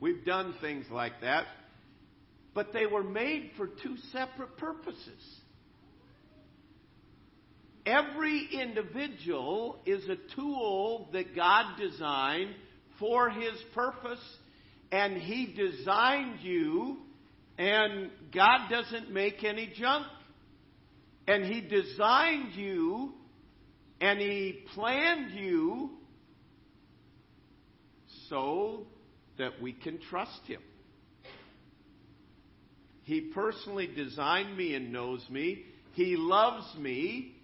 We've 0.00 0.24
done 0.24 0.54
things 0.60 0.86
like 0.90 1.20
that. 1.20 1.46
But 2.54 2.72
they 2.72 2.86
were 2.86 3.02
made 3.02 3.50
for 3.56 3.66
two 3.66 3.96
separate 4.10 4.56
purposes. 4.58 5.40
Every 7.84 8.48
individual 8.52 9.80
is 9.86 10.04
a 10.08 10.16
tool 10.34 11.08
that 11.12 11.34
God 11.34 11.78
designed 11.78 12.54
for 12.98 13.30
his 13.30 13.54
purpose 13.74 14.20
and 14.92 15.16
He 15.16 15.46
designed 15.46 16.40
you, 16.42 16.98
and 17.58 18.10
God 18.32 18.68
doesn't 18.70 19.10
make 19.10 19.42
any 19.42 19.72
junk. 19.74 20.06
And 21.32 21.46
He 21.46 21.62
designed 21.62 22.52
you, 22.52 23.14
and 24.02 24.20
He 24.20 24.66
planned 24.74 25.30
you 25.30 25.92
so 28.28 28.86
that 29.38 29.62
we 29.62 29.72
can 29.72 29.98
trust 30.10 30.46
Him. 30.46 30.60
He 33.04 33.22
personally 33.34 33.86
designed 33.86 34.54
me 34.58 34.74
and 34.74 34.92
knows 34.92 35.24
me. 35.30 35.64
He 35.94 36.16
loves 36.16 36.66
me 36.76 37.34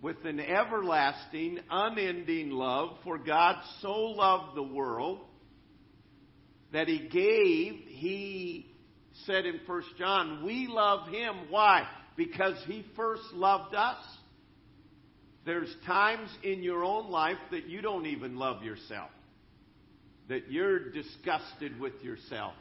with 0.00 0.24
an 0.24 0.40
everlasting, 0.40 1.58
unending 1.70 2.50
love, 2.50 2.96
for 3.04 3.18
God 3.18 3.56
so 3.82 3.92
loved 3.92 4.56
the 4.56 4.62
world 4.62 5.20
that 6.72 6.88
he 6.88 6.98
gave, 7.08 7.74
he 7.88 8.70
said 9.26 9.44
in 9.44 9.60
1 9.66 9.82
John, 9.98 10.44
we 10.46 10.66
love 10.66 11.08
him. 11.08 11.34
Why? 11.50 11.86
Because 12.18 12.56
he 12.66 12.84
first 12.96 13.32
loved 13.32 13.76
us. 13.76 14.04
There's 15.46 15.72
times 15.86 16.28
in 16.42 16.64
your 16.64 16.84
own 16.84 17.12
life 17.12 17.38
that 17.52 17.68
you 17.68 17.80
don't 17.80 18.06
even 18.06 18.36
love 18.36 18.64
yourself, 18.64 19.08
that 20.28 20.50
you're 20.50 20.90
disgusted 20.90 21.78
with 21.80 21.94
yourself. 22.02 22.54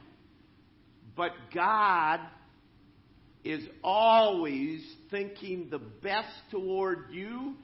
But 1.16 1.32
God 1.56 2.20
is 3.44 3.64
always 3.84 4.86
thinking 5.10 5.70
the 5.72 5.80
best 5.80 6.30
toward 6.52 7.12
you, 7.12 7.56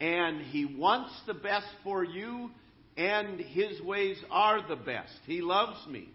and 0.00 0.40
He 0.40 0.64
wants 0.64 1.12
the 1.26 1.34
best 1.34 1.68
for 1.84 2.02
you, 2.02 2.50
and 2.96 3.38
His 3.38 3.78
ways 3.82 4.16
are 4.30 4.66
the 4.66 4.76
best. 4.76 5.12
He 5.26 5.42
loves 5.42 5.86
me. 5.86 6.08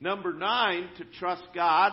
Number 0.00 0.32
nine, 0.32 0.88
to 0.96 1.04
trust 1.18 1.44
God, 1.54 1.92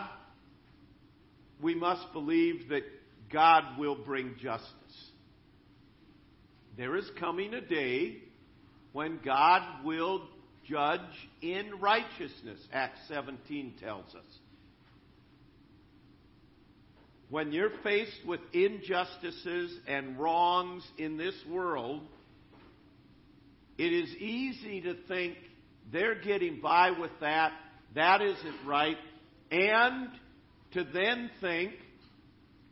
we 1.62 1.76
must 1.76 2.12
believe 2.13 2.70
that 2.70 2.84
God 3.32 3.78
will 3.78 3.96
bring 3.96 4.36
justice. 4.41 4.74
There 6.78 6.96
is 6.96 7.10
coming 7.20 7.54
a 7.54 7.62
day 7.62 8.17
when 8.93 9.20
God 9.24 9.84
will 9.84 10.28
judge 10.65 11.00
in 11.41 11.80
righteousness, 11.80 12.60
Acts 12.72 13.00
17 13.08 13.76
tells 13.80 14.13
us. 14.13 14.26
When 17.30 17.52
you're 17.52 17.72
faced 17.84 18.26
with 18.26 18.39
injustices 18.54 19.78
and 19.88 20.17
wrongs 20.17 20.84
in 20.98 21.17
this 21.17 21.36
world, 21.50 22.04
it 23.78 23.91
is 23.91 24.10
easy 24.15 24.82
to 24.82 24.96
think 25.08 25.36
they're 25.91 26.20
getting 26.20 26.62
by 26.62 26.91
with 26.91 27.12
that, 27.22 27.52
that 27.96 28.22
isn't 28.22 28.65
right, 28.65 28.98
and 29.52 30.10
to 30.73 30.84
then 30.93 31.30
think 31.41 31.73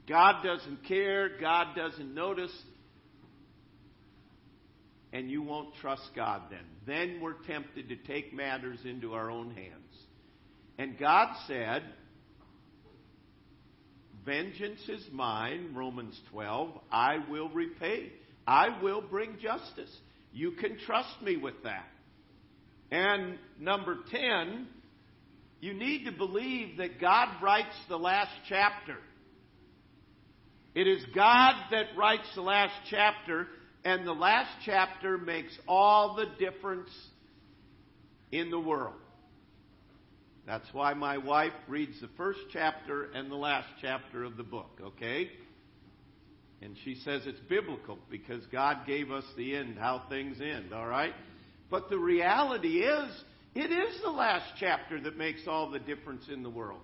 God 0.07 0.43
doesn't 0.43 0.85
care, 0.85 1.37
God 1.39 1.75
doesn't 1.75 2.13
notice, 2.13 2.51
and 5.13 5.31
you 5.31 5.41
won't 5.41 5.73
trust 5.81 6.09
God 6.15 6.43
then. 6.49 6.59
Then 6.85 7.19
we're 7.21 7.41
tempted 7.47 7.89
to 7.89 7.95
take 7.95 8.33
matters 8.33 8.79
into 8.83 9.13
our 9.13 9.31
own 9.31 9.51
hands. 9.51 9.71
And 10.77 10.99
God 10.99 11.35
said, 11.47 11.83
Vengeance 14.25 14.81
is 14.89 15.05
mine, 15.11 15.69
Romans 15.75 16.19
12. 16.31 16.79
I 16.91 17.17
will 17.29 17.49
repay. 17.49 18.11
I 18.47 18.81
will 18.81 19.01
bring 19.01 19.37
justice. 19.39 19.95
You 20.33 20.51
can 20.51 20.77
trust 20.85 21.21
me 21.21 21.37
with 21.37 21.63
that. 21.63 21.87
And 22.91 23.37
number 23.59 23.99
10, 24.11 24.67
you 25.65 25.73
need 25.73 26.05
to 26.05 26.11
believe 26.11 26.77
that 26.77 27.01
God 27.01 27.41
writes 27.41 27.75
the 27.89 27.97
last 27.97 28.29
chapter. 28.47 28.97
It 30.75 30.87
is 30.87 31.03
God 31.15 31.55
that 31.71 31.87
writes 31.97 32.27
the 32.35 32.43
last 32.43 32.75
chapter, 32.87 33.47
and 33.83 34.05
the 34.05 34.13
last 34.13 34.51
chapter 34.63 35.17
makes 35.17 35.57
all 35.67 36.15
the 36.15 36.27
difference 36.37 36.91
in 38.31 38.51
the 38.51 38.59
world. 38.59 38.93
That's 40.45 40.71
why 40.71 40.93
my 40.93 41.17
wife 41.17 41.53
reads 41.67 41.99
the 41.99 42.09
first 42.15 42.41
chapter 42.53 43.05
and 43.05 43.31
the 43.31 43.35
last 43.35 43.67
chapter 43.81 44.23
of 44.23 44.37
the 44.37 44.43
book, 44.43 44.69
okay? 44.79 45.31
And 46.61 46.75
she 46.83 46.93
says 46.93 47.23
it's 47.25 47.39
biblical 47.49 47.97
because 48.11 48.45
God 48.51 48.85
gave 48.85 49.09
us 49.09 49.25
the 49.35 49.55
end, 49.55 49.79
how 49.79 50.03
things 50.09 50.39
end, 50.39 50.73
all 50.73 50.85
right? 50.85 51.13
But 51.71 51.89
the 51.89 51.97
reality 51.97 52.81
is, 52.81 53.09
it 53.55 53.71
is 53.71 54.01
the 54.03 54.11
last 54.11 54.45
chapter 54.59 54.99
that 54.99 55.17
makes 55.17 55.47
all 55.47 55.71
the 55.71 55.79
difference 55.79 56.25
in 56.31 56.43
the 56.43 56.49
world. 56.49 56.81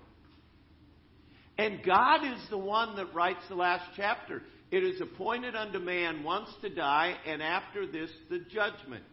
And 1.58 1.84
God 1.84 2.26
is 2.26 2.40
the 2.50 2.58
one 2.58 2.96
that 2.96 3.14
writes 3.14 3.42
the 3.50 3.56
last 3.56 3.84
chapter. 3.96 4.42
It 4.72 4.84
is 4.84 5.02
appointed 5.02 5.54
unto 5.54 5.80
man 5.80 6.24
once 6.24 6.50
to 6.62 6.70
die, 6.70 7.16
and 7.28 7.44
after 7.44 7.86
this, 7.86 8.10
the 8.30 8.40
judgment. 8.40 9.04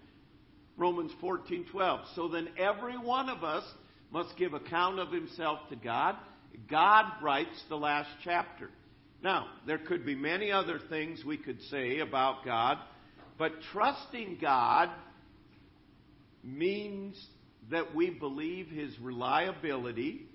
Romans 0.76 1.12
14:12. 1.20 2.14
So 2.14 2.28
then 2.28 2.48
every 2.56 2.96
one 2.96 3.28
of 3.28 3.42
us 3.42 3.64
must 4.12 4.36
give 4.36 4.54
account 4.54 5.00
of 5.00 5.10
himself 5.10 5.58
to 5.70 5.76
God. 5.76 6.16
God 6.70 7.04
writes 7.20 7.62
the 7.68 7.76
last 7.76 8.08
chapter. 8.22 8.70
Now, 9.20 9.48
there 9.66 9.78
could 9.78 10.06
be 10.06 10.14
many 10.14 10.52
other 10.52 10.78
things 10.88 11.24
we 11.24 11.36
could 11.36 11.60
say 11.62 11.98
about 11.98 12.44
God, 12.44 12.78
but 13.36 13.52
trusting 13.72 14.38
God 14.40 14.90
means 16.44 17.16
that 17.70 17.94
we 17.94 18.10
believe 18.10 18.68
his 18.68 18.98
reliability, 19.00 20.26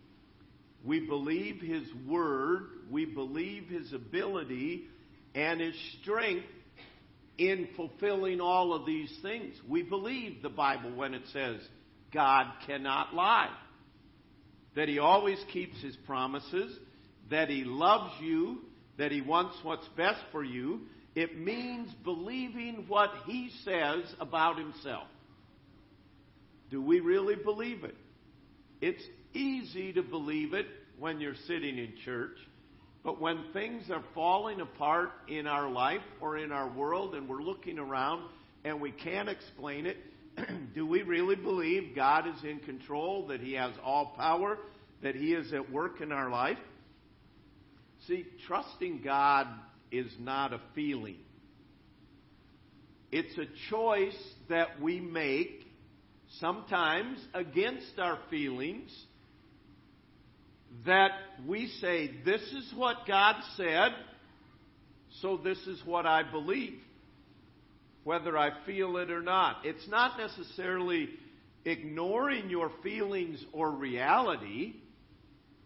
we 0.84 1.00
believe 1.00 1.62
his 1.62 1.88
word, 2.08 2.68
we 2.92 3.06
believe 3.06 3.68
his 3.70 3.92
ability, 3.94 4.86
and 5.34 5.62
his 5.62 5.76
strength 6.02 6.46
in 7.38 7.68
fulfilling 7.76 8.40
all 8.40 8.74
of 8.74 8.86
these 8.86 9.12
things. 9.22 9.56
We 9.68 9.82
believe 9.82 10.42
the 10.42 10.50
Bible 10.50 10.96
when 10.96 11.14
it 11.14 11.24
says 11.32 11.60
God 12.14 12.46
cannot 12.68 13.14
lie, 13.16 13.50
that 14.76 14.88
he 14.88 15.00
always 15.00 15.40
keeps 15.52 15.82
his 15.82 15.96
promises, 16.06 16.78
that 17.32 17.50
he 17.50 17.64
loves 17.64 18.14
you, 18.22 18.60
that 18.98 19.12
he 19.12 19.22
wants 19.22 19.56
what's 19.64 19.88
best 19.98 20.20
for 20.32 20.44
you. 20.44 20.82
It 21.16 21.40
means 21.40 21.90
believing 22.04 22.86
what 22.88 23.10
he 23.26 23.50
says 23.64 24.04
about 24.20 24.60
himself. 24.60 25.08
Do 26.74 26.82
we 26.82 27.02
really 27.02 27.36
believe 27.36 27.84
it? 27.84 27.94
It's 28.82 29.04
easy 29.36 29.94
to 29.94 30.02
believe 30.02 30.56
it 30.56 30.66
when 30.98 31.20
you're 31.20 31.36
sitting 31.46 31.78
in 31.78 31.94
church. 32.04 32.36
But 33.04 33.22
when 33.22 33.44
things 33.54 33.92
are 33.92 34.04
falling 34.16 34.60
apart 34.60 35.12
in 35.28 35.46
our 35.46 35.70
life 35.70 36.02
or 36.20 36.36
in 36.36 36.52
our 36.52 36.68
world 36.68 37.14
and 37.14 37.30
we're 37.30 37.44
looking 37.44 37.78
around 37.78 38.24
and 38.66 38.82
we 38.82 38.90
can't 38.90 39.30
explain 39.30 39.86
it, 39.86 39.98
do 40.74 40.88
we 40.88 41.04
really 41.04 41.36
believe 41.36 41.96
God 41.96 42.26
is 42.26 42.44
in 42.44 42.58
control, 42.62 43.28
that 43.28 43.40
He 43.40 43.54
has 43.54 43.74
all 43.86 44.16
power, 44.18 44.58
that 45.04 45.14
He 45.14 45.34
is 45.34 45.54
at 45.54 45.72
work 45.72 46.02
in 46.02 46.12
our 46.12 46.32
life? 46.32 46.58
See, 48.08 48.26
trusting 48.48 49.02
God 49.04 49.46
is 49.92 50.12
not 50.20 50.54
a 50.54 50.60
feeling. 50.74 51.18
It's 53.12 53.38
a 53.38 53.46
choice 53.70 54.18
that 54.50 54.82
we 54.82 55.00
make, 55.00 55.63
sometimes 56.40 57.20
against 57.34 58.00
our 58.00 58.20
feelings, 58.30 58.90
that 60.86 61.12
we 61.48 61.68
say, 61.80 62.12
This 62.26 62.42
is 62.42 62.74
what 62.76 62.98
God 63.08 63.36
said, 63.56 63.92
so 65.22 65.38
this 65.38 65.60
is 65.68 65.82
what 65.86 66.06
I 66.06 66.24
believe, 66.24 66.80
whether 68.04 68.38
I 68.38 68.52
feel 68.66 68.98
it 68.98 69.12
or 69.12 69.22
not. 69.22 69.58
It's 69.64 69.88
not 69.88 70.18
necessarily 70.18 71.10
ignoring 71.66 72.50
your 72.50 72.72
feelings 72.82 73.44
or 73.54 73.72
reality. 73.72 74.74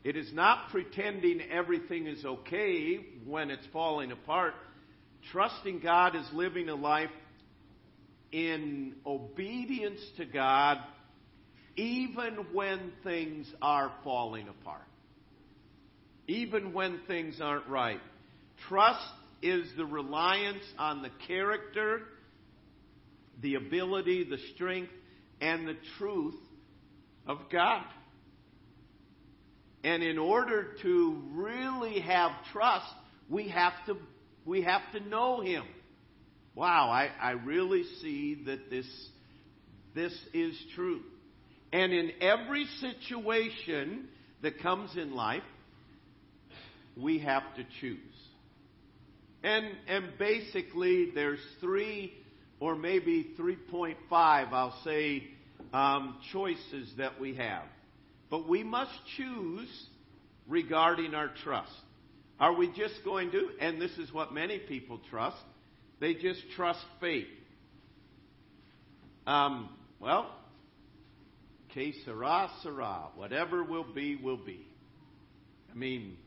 It 0.04 0.16
is 0.16 0.32
not 0.34 0.70
pretending 0.70 1.42
everything 1.52 2.08
is 2.08 2.24
okay 2.24 3.06
when 3.26 3.50
it's 3.50 3.66
falling 3.74 4.12
apart. 4.12 4.54
Trusting 5.32 5.80
God 5.80 6.16
is 6.16 6.26
living 6.34 6.70
a 6.70 6.76
life 6.76 7.10
in 8.32 8.96
obedience 9.06 10.02
to 10.18 10.26
God 10.26 10.78
even 11.76 12.48
when 12.54 12.92
things 13.04 13.52
are 13.62 13.92
falling 14.04 14.48
apart 14.48 14.88
even 16.28 16.74
when 16.74 17.00
things 17.08 17.40
aren't 17.42 17.68
right. 17.68 18.02
Trust 18.68 19.06
is 19.42 19.66
the 19.78 19.86
reliance 19.86 20.64
on 20.78 21.02
the 21.02 21.12
character, 21.28 22.02
the 23.42 23.56
ability, 23.56 24.26
the 24.30 24.38
strength, 24.54 24.92
and 25.40 25.68
the 25.68 25.78
truth 25.98 26.36
of 27.26 27.38
God. 27.52 27.84
And 29.84 30.04
in 30.04 30.18
order 30.18 30.76
to 30.82 31.22
really 31.32 32.02
have 32.02 32.32
trust, 32.52 32.88
we 33.30 33.48
have 33.50 33.74
to, 33.86 33.96
we 34.46 34.64
have 34.64 34.82
to 34.94 35.00
know 35.00 35.42
Him. 35.42 35.64
Wow, 36.58 36.90
I, 36.90 37.12
I 37.22 37.32
really 37.34 37.84
see 38.02 38.42
that 38.48 38.72
this, 38.72 38.88
this 39.94 40.12
is 40.34 40.60
true. 40.74 41.02
And 41.72 41.94
in 41.94 42.10
every 42.20 42.66
situation 42.82 44.08
that 44.42 44.60
comes 44.64 44.98
in 44.98 45.14
life, 45.14 45.44
we 47.00 47.20
have 47.20 47.44
to 47.58 47.64
choose. 47.80 48.00
And, 49.44 49.68
and 49.88 50.06
basically, 50.18 51.12
there's 51.14 51.38
three 51.62 52.12
or 52.60 52.76
maybe 52.76 53.36
3.5, 53.40 53.96
I'll 54.10 54.82
say, 54.84 55.26
um, 55.72 56.18
choices 56.34 56.92
that 56.98 57.22
we 57.22 57.36
have. 57.36 57.66
But 58.32 58.50
we 58.50 58.64
must 58.64 58.98
choose 59.16 59.70
regarding 60.48 61.14
our 61.14 61.30
trust. 61.44 61.70
Are 62.40 62.56
we 62.56 62.70
just 62.70 62.96
going 63.06 63.30
to, 63.30 63.50
and 63.62 63.80
this 63.80 63.96
is 64.00 64.12
what 64.12 64.34
many 64.34 64.58
people 64.58 65.00
trust, 65.12 65.38
they 66.00 66.14
just 66.14 66.42
trust 66.56 66.84
faith. 67.00 67.28
Um, 69.26 69.70
well, 70.00 70.34
que 71.74 71.94
sera, 72.06 72.50
sera. 72.64 73.10
Whatever 73.16 73.64
will 73.64 73.86
be, 73.94 74.16
will 74.16 74.38
be. 74.38 74.66
I 75.72 75.76
mean, 75.76 76.18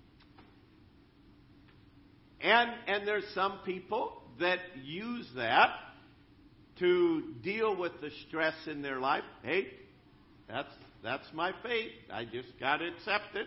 and, 2.41 2.71
and 2.87 3.07
there's 3.07 3.25
some 3.35 3.61
people 3.65 4.23
that 4.39 4.59
use 4.85 5.29
that 5.37 5.71
to 6.79 7.35
deal 7.43 7.77
with 7.77 8.01
the 8.01 8.11
stress 8.27 8.55
in 8.67 8.83
their 8.83 9.01
life. 9.01 9.25
Hey, 9.43 9.67
that's, 10.49 10.73
that's 11.03 11.27
my 11.33 11.53
fate. 11.63 11.93
I 12.13 12.25
just 12.25 12.49
got 12.59 12.79
to 12.79 12.89
accept 12.89 13.37
it. 13.37 13.47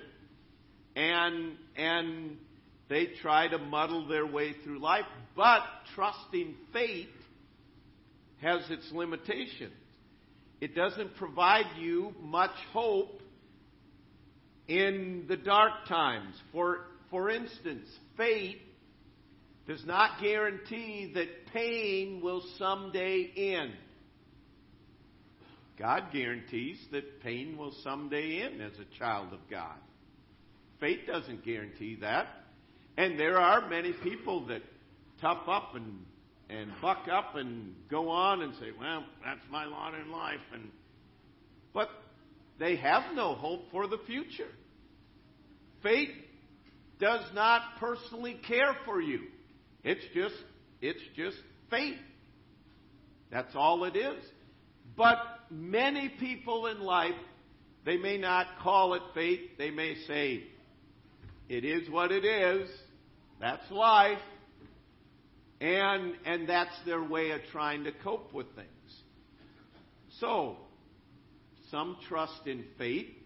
and 0.96 1.54
and 1.76 2.38
they 2.90 3.08
try 3.22 3.48
to 3.48 3.58
muddle 3.58 4.08
their 4.08 4.26
way 4.26 4.54
through 4.64 4.80
life. 4.80 5.06
But 5.36 5.62
trusting 5.96 6.56
faith 6.72 7.08
has 8.42 8.62
its 8.70 8.92
limitations. 8.92 9.74
It 10.62 10.76
doesn't 10.76 11.16
provide 11.16 11.66
you 11.80 12.14
much 12.22 12.56
hope 12.72 13.22
in 14.68 15.26
the 15.28 15.38
dark 15.38 15.88
times. 15.88 16.36
For, 16.52 16.86
for 17.10 17.30
instance, 17.30 17.88
faith 18.16 18.58
does 19.68 19.84
not 19.86 20.22
guarantee 20.22 21.12
that 21.16 21.54
pain 21.54 22.22
will 22.22 22.44
someday 22.58 23.32
end. 23.36 23.74
God 25.80 26.04
guarantees 26.14 26.78
that 26.92 27.22
pain 27.22 27.58
will 27.58 27.74
someday 27.84 28.42
end 28.42 28.62
as 28.62 28.74
a 28.74 29.00
child 29.00 29.34
of 29.34 29.40
God. 29.50 29.78
Faith 30.80 31.00
doesn't 31.08 31.44
guarantee 31.44 31.98
that. 32.02 32.28
And 32.98 33.20
there 33.20 33.40
are 33.40 33.68
many 33.70 33.94
people 34.04 34.48
that 34.48 34.62
tough 35.22 35.48
up 35.48 35.76
and 35.76 36.06
and 36.50 36.70
buck 36.82 37.08
up 37.12 37.36
and 37.36 37.74
go 37.90 38.10
on 38.10 38.42
and 38.42 38.54
say, 38.56 38.72
"Well, 38.80 39.06
that's 39.24 39.42
my 39.50 39.66
lot 39.66 39.96
in 39.96 40.12
life," 40.12 40.42
and 40.54 40.70
but 41.74 41.90
they 42.60 42.76
have 42.76 43.16
no 43.16 43.34
hope 43.34 43.72
for 43.72 43.88
the 43.88 43.98
future. 44.06 44.52
Fate 45.82 46.14
does 47.00 47.22
not 47.34 47.62
personally 47.80 48.40
care 48.48 48.76
for 48.86 49.02
you. 49.02 49.22
It's 49.84 50.04
just 50.14 50.36
it's 50.82 51.02
just 51.16 51.38
faith. 51.70 51.98
That's 53.32 53.56
all 53.56 53.84
it 53.86 53.96
is. 53.96 54.24
But 54.96 55.18
many 55.50 56.10
people 56.20 56.68
in 56.68 56.80
life, 56.80 57.16
they 57.86 57.98
may 57.98 58.18
not 58.18 58.46
call 58.62 58.94
it 58.94 59.02
fate. 59.16 59.58
They 59.58 59.72
may 59.72 59.96
say, 60.08 60.44
it 61.50 61.66
is 61.66 61.90
what 61.90 62.12
it 62.12 62.24
is. 62.26 62.70
That's 63.44 63.70
life. 63.72 64.20
And, 65.60 66.14
and 66.26 66.48
that's 66.48 66.72
their 66.86 67.04
way 67.04 67.32
of 67.32 67.42
trying 67.52 67.84
to 67.84 67.92
cope 67.92 68.34
with 68.34 68.48
things. 68.56 68.70
So, 70.22 70.56
some 71.70 71.98
trust 72.08 72.48
in 72.48 72.64
fate, 72.78 73.18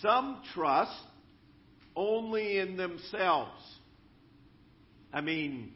Some 0.00 0.40
trust 0.54 0.96
only 1.94 2.56
in 2.56 2.78
themselves. 2.78 3.60
I 5.12 5.20
mean, 5.20 5.72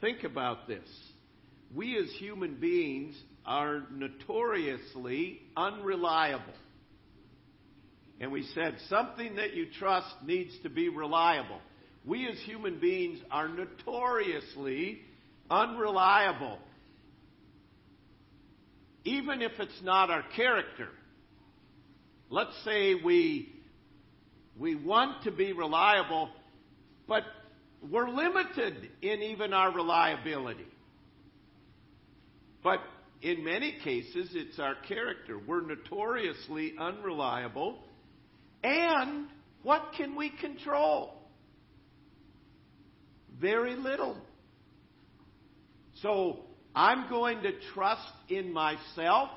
think 0.00 0.24
about 0.24 0.66
this. 0.66 0.88
We 1.72 1.96
as 1.96 2.10
human 2.18 2.56
beings 2.56 3.14
are 3.44 3.82
notoriously 3.92 5.42
unreliable. 5.56 6.54
And 8.20 8.32
we 8.32 8.44
said 8.54 8.76
something 8.88 9.36
that 9.36 9.54
you 9.54 9.66
trust 9.78 10.08
needs 10.24 10.52
to 10.62 10.70
be 10.70 10.88
reliable 10.88 11.60
we 12.06 12.28
as 12.28 12.38
human 12.44 12.78
beings 12.78 13.18
are 13.30 13.48
notoriously 13.48 15.00
unreliable. 15.50 16.58
Even 19.04 19.42
if 19.42 19.52
it's 19.58 19.82
not 19.82 20.10
our 20.10 20.22
character. 20.36 20.88
Let's 22.30 22.56
say 22.64 22.94
we, 22.94 23.52
we 24.58 24.76
want 24.76 25.24
to 25.24 25.32
be 25.32 25.52
reliable, 25.52 26.28
but 27.08 27.24
we're 27.90 28.08
limited 28.08 28.88
in 29.02 29.22
even 29.22 29.52
our 29.52 29.72
reliability. 29.72 30.66
But 32.62 32.80
in 33.22 33.44
many 33.44 33.78
cases, 33.82 34.30
it's 34.32 34.58
our 34.58 34.74
character. 34.88 35.38
We're 35.38 35.62
notoriously 35.62 36.74
unreliable. 36.78 37.78
And 38.66 39.28
what 39.62 39.92
can 39.96 40.16
we 40.16 40.28
control? 40.28 41.14
Very 43.40 43.76
little. 43.76 44.16
So 46.02 46.40
I'm 46.74 47.08
going 47.08 47.42
to 47.42 47.52
trust 47.74 48.10
in 48.28 48.52
myself. 48.52 49.28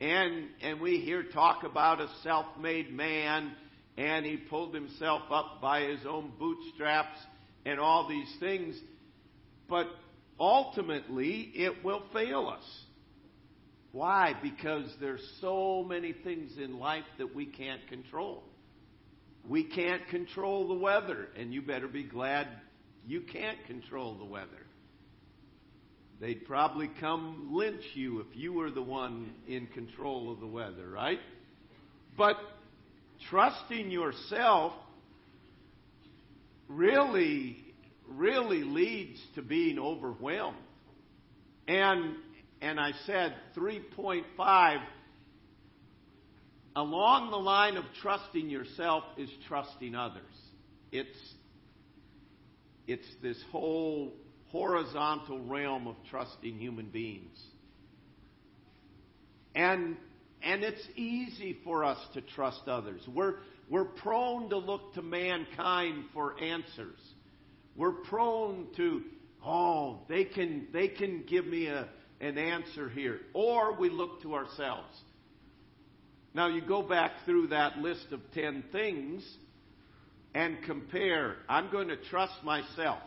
And, 0.00 0.48
and 0.62 0.80
we 0.80 0.98
hear 0.98 1.22
talk 1.22 1.62
about 1.62 2.00
a 2.00 2.08
self 2.24 2.46
made 2.60 2.92
man, 2.92 3.52
and 3.96 4.26
he 4.26 4.36
pulled 4.36 4.74
himself 4.74 5.22
up 5.30 5.60
by 5.62 5.82
his 5.82 6.00
own 6.08 6.32
bootstraps, 6.40 7.18
and 7.64 7.78
all 7.78 8.08
these 8.08 8.32
things. 8.40 8.74
But 9.68 9.86
ultimately, 10.40 11.52
it 11.54 11.84
will 11.84 12.02
fail 12.12 12.48
us. 12.48 12.64
Why? 13.92 14.34
Because 14.42 14.84
there's 15.00 15.26
so 15.40 15.84
many 15.86 16.12
things 16.12 16.52
in 16.62 16.78
life 16.78 17.04
that 17.18 17.34
we 17.34 17.46
can't 17.46 17.86
control. 17.88 18.42
We 19.48 19.64
can't 19.64 20.06
control 20.08 20.68
the 20.68 20.74
weather, 20.74 21.28
and 21.36 21.54
you 21.54 21.62
better 21.62 21.88
be 21.88 22.02
glad 22.02 22.48
you 23.06 23.22
can't 23.22 23.64
control 23.66 24.16
the 24.18 24.24
weather. 24.24 24.66
They'd 26.20 26.44
probably 26.46 26.90
come 27.00 27.48
lynch 27.52 27.84
you 27.94 28.20
if 28.20 28.26
you 28.34 28.52
were 28.52 28.70
the 28.70 28.82
one 28.82 29.30
in 29.46 29.68
control 29.68 30.30
of 30.32 30.40
the 30.40 30.46
weather, 30.46 30.88
right? 30.88 31.20
But 32.16 32.36
trusting 33.30 33.90
yourself 33.90 34.72
really, 36.68 37.56
really 38.08 38.64
leads 38.64 39.20
to 39.36 39.42
being 39.42 39.78
overwhelmed. 39.78 40.58
And 41.68 42.16
and 42.60 42.80
I 42.80 42.92
said 43.06 43.34
3.5 43.56 44.78
along 46.76 47.30
the 47.30 47.36
line 47.36 47.76
of 47.76 47.84
trusting 48.02 48.48
yourself 48.48 49.04
is 49.16 49.30
trusting 49.48 49.94
others. 49.94 50.22
It's, 50.92 51.18
it's 52.86 53.06
this 53.22 53.42
whole 53.50 54.12
horizontal 54.48 55.40
realm 55.40 55.86
of 55.86 55.96
trusting 56.10 56.58
human 56.58 56.86
beings. 56.86 57.36
And, 59.54 59.96
and 60.42 60.62
it's 60.62 60.86
easy 60.94 61.58
for 61.64 61.84
us 61.84 61.98
to 62.14 62.20
trust 62.20 62.62
others. 62.68 63.02
We're, 63.12 63.34
we're 63.68 63.84
prone 63.84 64.50
to 64.50 64.56
look 64.56 64.94
to 64.94 65.02
mankind 65.02 66.04
for 66.14 66.40
answers. 66.40 66.98
We're 67.76 67.92
prone 67.92 68.68
to, 68.76 69.02
oh, 69.44 70.00
they 70.08 70.24
can, 70.24 70.68
they 70.72 70.88
can 70.88 71.24
give 71.28 71.44
me 71.44 71.66
a, 71.66 71.88
an 72.20 72.38
answer 72.38 72.88
here. 72.88 73.20
Or 73.34 73.78
we 73.78 73.90
look 73.90 74.22
to 74.22 74.34
ourselves. 74.34 74.96
Now, 76.34 76.48
you 76.48 76.60
go 76.60 76.82
back 76.82 77.12
through 77.24 77.48
that 77.48 77.78
list 77.78 78.06
of 78.12 78.20
10 78.34 78.64
things 78.70 79.24
and 80.34 80.58
compare. 80.64 81.36
I'm 81.48 81.70
going 81.70 81.88
to 81.88 81.96
trust 81.96 82.44
myself. 82.44 83.00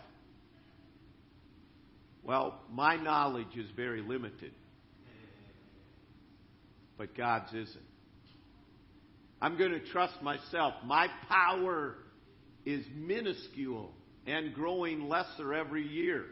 Well, 2.24 2.60
my 2.71 2.97
knowledge 2.97 3.56
is 3.56 3.69
very 3.76 4.02
limited, 4.02 4.52
but 6.97 7.15
God's 7.15 7.50
isn't. 7.54 7.86
I'm 9.41 9.58
going 9.58 9.71
to 9.71 9.80
trust 9.80 10.21
myself. 10.21 10.76
My 10.86 11.08
power 11.28 11.95
is 12.63 12.86
minuscule 12.95 13.91
and 14.28 14.54
growing 14.54 15.10
lesser 15.10 15.54
every 15.54 15.88
year, 15.88 16.26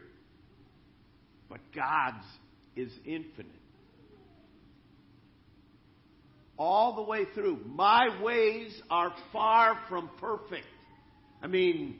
but 1.48 1.58
God's 1.74 2.24
is 2.80 2.92
infinite 3.04 3.60
all 6.60 6.94
the 6.94 7.02
way 7.02 7.24
through. 7.34 7.58
My 7.66 8.20
ways 8.22 8.70
are 8.90 9.14
far 9.32 9.78
from 9.88 10.10
perfect. 10.20 10.66
I 11.42 11.46
mean, 11.46 11.96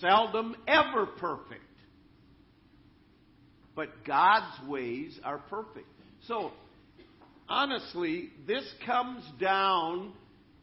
seldom 0.00 0.56
ever 0.66 1.06
perfect. 1.06 1.62
But 3.76 4.04
God's 4.04 4.68
ways 4.68 5.18
are 5.22 5.38
perfect. 5.38 5.86
So, 6.26 6.50
honestly, 7.48 8.30
this 8.44 8.64
comes 8.84 9.22
down 9.40 10.12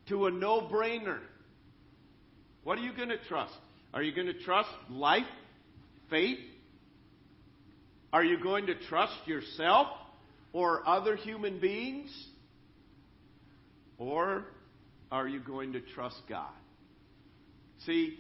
to 0.10 0.26
a 0.26 0.32
no 0.32 0.67
brainer. 0.70 1.20
What 2.65 2.78
are 2.78 2.82
you 2.82 2.94
going 2.94 3.10
to 3.10 3.24
trust? 3.30 3.54
Are 3.94 4.04
you 4.04 4.13
going 4.13 4.28
to 4.28 4.44
trust 4.44 4.70
life, 4.89 5.24
faith? 6.10 6.39
Are 8.13 8.24
you 8.24 8.41
going 8.41 8.67
to 8.67 8.76
trust 8.76 9.15
yourself? 9.26 9.88
or 10.54 10.88
other 10.88 11.15
human 11.15 11.60
beings? 11.60 12.12
Or 13.97 14.45
are 15.12 15.28
you 15.28 15.39
going 15.39 15.74
to 15.74 15.82
trust 15.82 16.17
God? 16.28 16.52
See, 17.86 18.17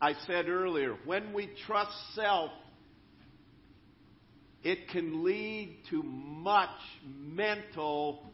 I 0.00 0.14
said 0.26 0.48
earlier, 0.48 0.96
when 1.04 1.32
we 1.32 1.50
trust 1.66 1.92
self, 2.14 2.50
it 4.62 4.88
can 4.88 5.24
lead 5.24 5.78
to 5.90 6.02
much 6.02 6.70
mental 7.06 8.24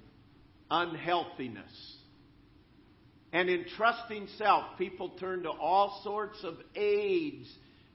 unhealthiness. 0.71 1.97
And 3.33 3.49
in 3.49 3.65
trusting 3.77 4.29
self, 4.38 4.79
people 4.79 5.11
turn 5.21 5.43
to 5.45 5.51
all 5.51 6.01
sorts 6.05 6.43
of 6.45 6.55
aids 6.75 7.49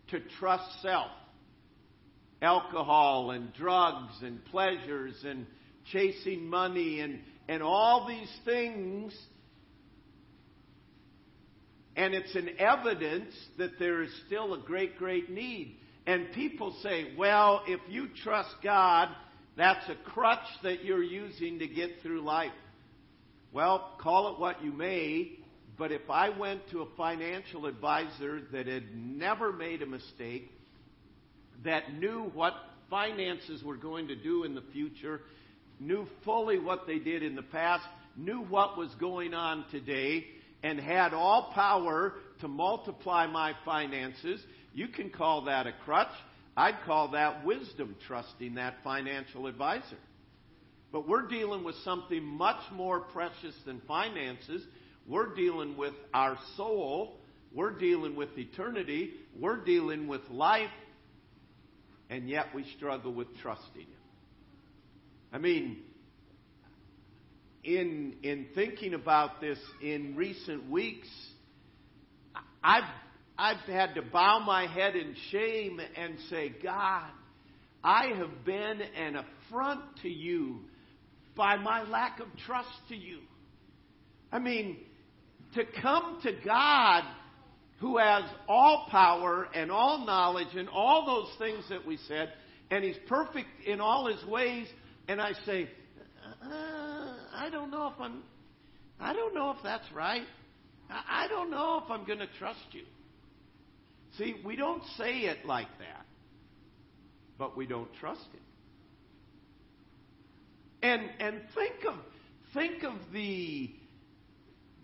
to 0.09 0.19
trust 0.39 0.81
self 0.81 1.11
alcohol 2.41 3.31
and 3.31 3.53
drugs 3.53 4.13
and 4.21 4.43
pleasures 4.45 5.15
and 5.25 5.45
chasing 5.91 6.47
money 6.47 6.99
and, 6.99 7.19
and 7.47 7.63
all 7.63 8.07
these 8.07 8.31
things. 8.45 9.15
And 11.95 12.13
it's 12.13 12.35
an 12.35 12.49
evidence 12.59 13.33
that 13.57 13.79
there 13.79 14.03
is 14.03 14.11
still 14.27 14.53
a 14.53 14.59
great, 14.59 14.97
great 14.97 15.31
need. 15.31 15.77
And 16.05 16.31
people 16.33 16.75
say, 16.83 17.13
well, 17.17 17.63
if 17.67 17.81
you 17.89 18.07
trust 18.23 18.53
God, 18.63 19.09
that's 19.57 19.89
a 19.89 19.95
crutch 20.11 20.45
that 20.63 20.83
you're 20.83 21.03
using 21.03 21.59
to 21.59 21.67
get 21.67 21.89
through 22.03 22.21
life. 22.21 22.51
Well, 23.51 23.95
call 23.99 24.33
it 24.33 24.39
what 24.39 24.63
you 24.63 24.71
may, 24.71 25.39
but 25.77 25.91
if 25.91 26.07
I 26.09 26.29
went 26.29 26.69
to 26.69 26.81
a 26.81 26.95
financial 26.95 27.65
advisor 27.65 28.41
that 28.51 28.67
had 28.67 28.95
never 28.95 29.51
made 29.51 29.81
a 29.81 29.87
mistake, 29.87 30.51
that 31.63 31.93
knew 31.93 32.31
what 32.33 32.53
finances 32.89 33.63
were 33.63 33.77
going 33.77 34.07
to 34.07 34.15
do 34.15 34.43
in 34.43 34.55
the 34.55 34.63
future, 34.73 35.21
knew 35.79 36.07
fully 36.23 36.59
what 36.59 36.87
they 36.87 36.99
did 36.99 37.23
in 37.23 37.35
the 37.35 37.41
past, 37.41 37.83
knew 38.15 38.41
what 38.43 38.77
was 38.77 38.89
going 38.99 39.33
on 39.33 39.65
today, 39.71 40.25
and 40.63 40.79
had 40.79 41.13
all 41.13 41.51
power 41.53 42.13
to 42.41 42.47
multiply 42.47 43.27
my 43.27 43.53
finances, 43.63 44.41
you 44.73 44.87
can 44.87 45.09
call 45.09 45.45
that 45.45 45.67
a 45.67 45.73
crutch. 45.85 46.13
I'd 46.55 46.77
call 46.85 47.11
that 47.11 47.45
wisdom, 47.45 47.95
trusting 48.07 48.55
that 48.55 48.75
financial 48.83 49.47
advisor. 49.47 49.97
But 50.91 51.07
we're 51.07 51.27
dealing 51.27 51.63
with 51.63 51.75
something 51.83 52.23
much 52.23 52.61
more 52.73 53.01
precious 53.01 53.53
than 53.65 53.81
finances. 53.87 54.63
We're 55.07 55.35
dealing 55.35 55.77
with 55.77 55.93
our 56.13 56.37
soul. 56.55 57.17
We're 57.53 57.77
dealing 57.77 58.15
with 58.15 58.29
eternity. 58.37 59.11
We're 59.39 59.63
dealing 59.63 60.07
with 60.07 60.21
life. 60.31 60.71
And 62.09 62.29
yet 62.29 62.47
we 62.55 62.65
struggle 62.77 63.13
with 63.13 63.27
trusting 63.41 63.81
Him. 63.81 63.87
I 65.31 65.39
mean, 65.39 65.77
in, 67.63 68.15
in 68.23 68.47
thinking 68.55 68.93
about 68.93 69.41
this 69.41 69.59
in 69.81 70.15
recent 70.15 70.69
weeks, 70.69 71.09
I've, 72.63 72.83
I've 73.37 73.57
had 73.57 73.95
to 73.95 74.01
bow 74.01 74.39
my 74.39 74.67
head 74.67 74.95
in 74.95 75.15
shame 75.31 75.81
and 75.97 76.15
say, 76.29 76.53
God, 76.63 77.09
I 77.83 78.07
have 78.17 78.45
been 78.45 78.81
an 78.81 79.17
affront 79.17 79.81
to 80.01 80.09
you 80.09 80.59
by 81.35 81.57
my 81.57 81.83
lack 81.83 82.19
of 82.19 82.27
trust 82.45 82.69
to 82.89 82.95
you. 82.95 83.19
I 84.31 84.39
mean, 84.39 84.77
to 85.55 85.63
come 85.81 86.19
to 86.23 86.31
God 86.43 87.03
who 87.79 87.97
has 87.97 88.23
all 88.47 88.87
power 88.89 89.47
and 89.53 89.71
all 89.71 90.05
knowledge 90.05 90.55
and 90.55 90.67
all 90.69 91.05
those 91.05 91.37
things 91.37 91.63
that 91.69 91.85
we 91.85 91.97
said, 92.07 92.33
and 92.71 92.83
He's 92.83 92.97
perfect 93.07 93.47
in 93.65 93.79
all 93.79 94.07
His 94.07 94.23
ways, 94.25 94.67
and 95.07 95.21
I 95.21 95.33
say, 95.45 95.69
uh, 96.43 97.13
I 97.35 97.49
don't 97.51 97.71
know 97.71 97.87
if 97.93 98.01
I'm, 98.01 98.23
I 98.99 99.13
don't 99.13 99.33
know 99.33 99.51
if 99.51 99.57
that's 99.63 99.89
right. 99.93 100.23
I, 100.89 101.27
don't 101.27 101.51
know 101.51 101.81
if 101.83 101.91
I'm 101.91 102.05
going 102.05 102.19
to 102.19 102.29
trust 102.39 102.65
you. 102.71 102.83
See, 104.17 104.35
we 104.45 104.55
don't 104.55 104.83
say 104.97 105.19
it 105.21 105.45
like 105.45 105.67
that, 105.79 106.05
but 107.37 107.57
we 107.57 107.67
don't 107.67 107.93
trust 107.99 108.25
Him. 108.33 108.41
And 110.81 111.09
and 111.19 111.41
think 111.55 111.73
of 111.87 111.95
think 112.53 112.83
of 112.83 112.93
the 113.11 113.71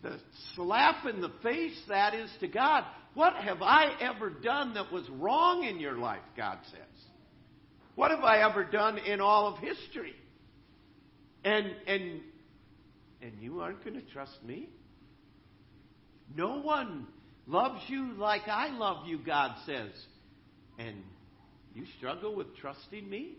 the 0.04 0.20
slap 0.56 1.06
in 1.06 1.22
the 1.22 1.32
face 1.42 1.80
that 1.88 2.14
is 2.14 2.30
to 2.42 2.48
God. 2.48 2.84
What 3.14 3.36
have 3.36 3.62
I 3.62 3.96
ever 4.02 4.30
done 4.30 4.74
that 4.76 4.92
was 4.92 5.10
wrong 5.10 5.64
in 5.64 5.80
your 5.80 5.98
life, 5.98 6.22
God 6.36 6.60
says? 6.72 7.04
What 7.96 8.12
have 8.12 8.24
I 8.24 8.48
ever 8.50 8.64
done 8.64 8.98
in 8.98 9.22
all 9.22 9.48
of 9.48 9.60
history? 9.60 10.16
And 11.44 11.68
and 11.88 12.22
and 13.22 13.34
you 13.40 13.62
aren't 13.62 13.84
going 13.84 13.96
to 13.96 14.14
trust 14.14 14.44
me? 14.44 14.70
No 16.36 16.60
one 16.60 17.08
loves 17.48 17.82
you 17.88 18.14
like 18.14 18.48
I 18.48 18.70
love 18.70 19.06
you, 19.08 19.20
God 19.20 19.56
says. 19.66 19.92
And 20.80 21.04
you 21.74 21.86
struggle 21.98 22.36
with 22.36 22.56
trusting 22.58 23.08
me? 23.08 23.38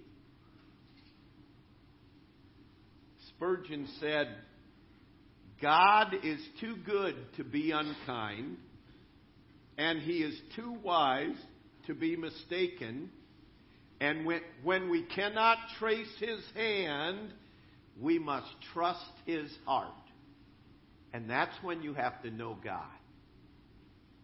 Spurgeon 3.31 3.89
said, 4.01 4.29
God 5.65 6.15
is 6.23 6.39
too 6.61 6.77
good 6.85 7.15
to 7.39 7.43
be 7.43 7.71
unkind, 7.71 8.59
and 9.79 9.99
he 9.99 10.19
is 10.19 10.39
too 10.55 10.77
wise 10.83 11.39
to 11.87 11.95
be 11.95 12.17
mistaken. 12.17 13.09
And 13.99 14.31
when, 14.63 14.91
we 14.91 15.05
cannot 15.05 15.57
trace 15.79 16.15
his 16.21 16.45
hand, 16.55 17.33
we 17.99 18.19
must 18.19 18.47
trust 18.75 19.01
his 19.25 19.51
heart. 19.65 19.89
And 21.15 21.31
that's 21.31 21.55
when 21.63 21.83
you 21.83 21.95
have 21.95 22.21
to 22.25 22.31
know 22.31 22.59
God. 22.63 22.85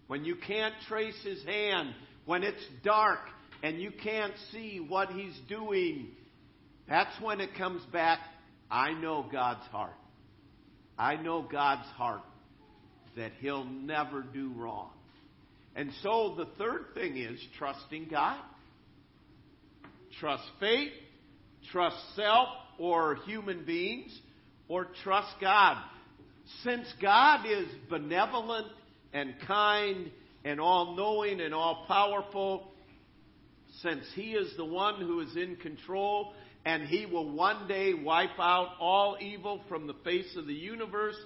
When 0.08 0.26
you 0.26 0.36
can't 0.36 0.74
trace 0.88 1.18
his 1.24 1.42
hand, 1.44 1.94
when 2.26 2.42
it's 2.42 2.62
dark 2.84 3.20
and 3.62 3.80
you 3.80 3.92
can't 3.92 4.34
see 4.52 4.84
what 4.86 5.08
he's 5.08 5.40
doing, 5.48 6.08
that's 6.86 7.18
when 7.22 7.40
it 7.40 7.54
comes 7.56 7.82
back 7.86 8.18
I 8.70 8.92
know 8.92 9.24
God's 9.32 9.64
heart. 9.68 9.94
I 11.00 11.16
know 11.16 11.40
God's 11.40 11.88
heart 11.96 12.20
that 13.16 13.32
He'll 13.40 13.64
never 13.64 14.20
do 14.20 14.52
wrong. 14.54 14.90
And 15.74 15.92
so 16.02 16.34
the 16.36 16.44
third 16.58 16.88
thing 16.92 17.16
is 17.16 17.40
trusting 17.56 18.08
God. 18.10 18.38
Trust 20.20 20.42
faith, 20.60 20.92
trust 21.72 21.96
self 22.16 22.48
or 22.78 23.14
human 23.24 23.64
beings, 23.64 24.10
or 24.68 24.88
trust 25.02 25.32
God. 25.40 25.82
Since 26.64 26.86
God 27.00 27.46
is 27.46 27.66
benevolent 27.88 28.66
and 29.14 29.34
kind 29.46 30.10
and 30.44 30.60
all 30.60 30.96
knowing 30.96 31.40
and 31.40 31.54
all 31.54 31.86
powerful, 31.88 32.68
since 33.82 34.04
He 34.14 34.32
is 34.32 34.56
the 34.56 34.64
one 34.64 35.00
who 35.00 35.20
is 35.20 35.36
in 35.36 35.56
control 35.56 36.34
and 36.64 36.82
he 36.82 37.06
will 37.06 37.30
one 37.30 37.66
day 37.68 37.94
wipe 37.94 38.38
out 38.38 38.68
all 38.80 39.16
evil 39.20 39.60
from 39.68 39.86
the 39.86 39.94
face 40.04 40.36
of 40.36 40.46
the 40.46 40.54
universe 40.54 41.16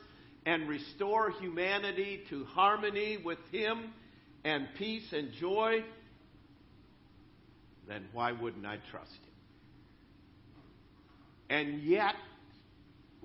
and 0.47 0.69
restore 0.69 1.31
humanity 1.33 2.21
to 2.31 2.45
harmony 2.45 3.19
with 3.25 3.39
him 3.51 3.93
and 4.45 4.69
peace 4.79 5.13
and 5.13 5.33
joy, 5.41 5.83
then 7.89 8.05
why 8.13 8.33
wouldn't 8.33 8.67
I 8.67 8.79
trust 8.91 9.11
him? 9.11 9.33
And 11.51 11.83
yet, 11.83 12.15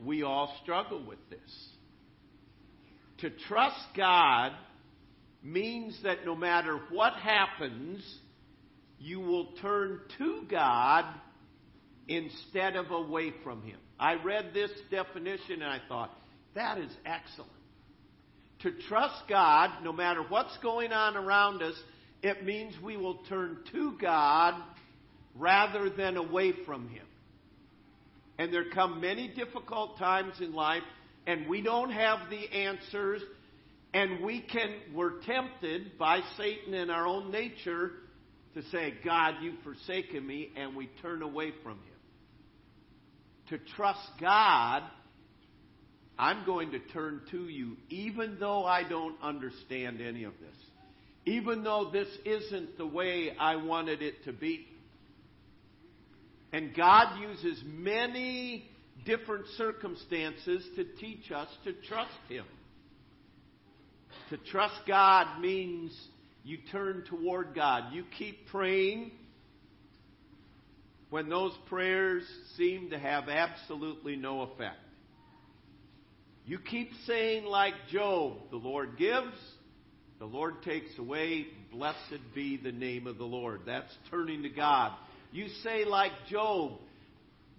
we 0.04 0.24
all 0.24 0.56
struggle 0.64 1.04
with 1.06 1.20
this. 1.30 1.68
To 3.20 3.30
trust 3.48 3.80
God 3.96 4.54
means 5.44 6.00
that 6.04 6.26
no 6.26 6.36
matter 6.36 6.80
what 6.90 7.14
happens, 7.14 8.02
you 9.00 9.20
will 9.20 9.54
turn 9.62 10.02
to 10.18 10.44
God 10.50 11.06
instead 12.08 12.76
of 12.76 12.92
away 12.92 13.34
from 13.44 13.62
Him. 13.62 13.78
I 14.00 14.16
read 14.16 14.52
this 14.54 14.72
definition 14.92 15.62
and 15.62 15.66
I 15.66 15.80
thought, 15.88 16.12
that 16.56 16.78
is 16.78 16.92
excellent. 17.06 17.52
To 18.60 18.72
trust 18.90 19.24
God, 19.30 19.84
no 19.84 19.94
matter 19.94 20.24
what's 20.28 20.58
going 20.58 20.92
on 20.92 21.16
around 21.16 21.62
us, 21.62 21.76
it 22.22 22.44
means 22.44 22.74
we 22.84 22.98
will 22.98 23.20
turn 23.30 23.60
to 23.72 23.94
God 24.02 24.56
rather 25.36 25.90
than 25.90 26.18
away 26.18 26.54
from 26.66 26.90
Him. 26.90 27.06
And 28.38 28.54
there 28.54 28.70
come 28.74 29.00
many 29.00 29.30
difficult 29.30 29.98
times 29.98 30.34
in 30.42 30.54
life, 30.54 30.84
and 31.28 31.48
we 31.48 31.62
don't 31.62 31.92
have 31.92 32.30
the 32.30 32.54
answers, 32.54 33.22
and 33.94 34.24
we 34.24 34.42
can, 34.42 34.76
we're 34.94 35.22
tempted 35.22 35.98
by 35.98 36.22
Satan 36.38 36.74
in 36.74 36.90
our 36.90 37.06
own 37.06 37.32
nature 37.32 37.92
to 38.56 38.64
say, 38.70 38.94
God, 39.06 39.36
you've 39.42 39.62
forsaken 39.64 40.26
me, 40.26 40.50
and 40.56 40.76
we 40.76 40.90
turn 41.02 41.22
away 41.22 41.52
from 41.64 41.74
Him 41.74 42.00
to 43.50 43.58
trust 43.76 44.08
God, 44.22 44.84
I'm 46.18 46.46
going 46.46 46.72
to 46.72 46.80
turn 46.80 47.22
to 47.32 47.48
you, 47.48 47.78
even 47.90 48.38
though 48.40 48.64
I 48.64 48.88
don't 48.88 49.16
understand 49.22 50.02
any 50.02 50.24
of 50.24 50.34
this. 50.40 50.56
Even 51.26 51.64
though 51.64 51.90
this 51.92 52.08
isn't 52.26 52.78
the 52.78 52.86
way 52.86 53.32
I 53.38 53.58
wanted 53.58 54.02
it 54.02 54.24
to 54.26 54.34
be. 54.34 54.68
And 56.52 56.76
God 56.76 57.20
uses 57.22 57.62
many 57.66 58.70
different 59.06 59.46
circumstances 59.58 60.64
to 60.76 60.84
teach 61.00 61.32
us 61.32 61.48
to 61.66 61.74
trust 61.88 62.12
Him. 62.28 62.46
To 64.30 64.38
trust 64.38 64.76
God 64.88 65.42
means 65.42 65.92
you 66.44 66.58
turn 66.72 67.04
toward 67.10 67.56
God. 67.56 67.94
You 67.94 68.04
keep 68.18 68.48
praying 68.48 69.12
when 71.10 71.30
those 71.30 71.54
prayers 71.68 72.24
seem 72.58 72.92
to 72.92 73.00
have 73.00 73.30
absolutely 73.30 74.16
no 74.16 74.42
effect. 74.42 74.78
You 76.46 76.60
keep 76.60 76.92
saying, 77.06 77.46
like 77.46 77.74
Job, 77.92 78.38
the 78.50 78.58
Lord 78.58 78.98
gives, 78.98 79.38
the 80.18 80.26
Lord 80.26 80.64
takes 80.64 80.98
away, 80.98 81.48
blessed 81.72 82.20
be 82.34 82.58
the 82.58 82.72
name 82.72 83.06
of 83.06 83.18
the 83.18 83.26
Lord. 83.26 83.62
That's 83.66 83.94
turning 84.10 84.44
to 84.44 84.50
God. 84.50 84.94
You 85.32 85.48
say, 85.64 85.86
like 85.86 86.12
Job, 86.30 86.80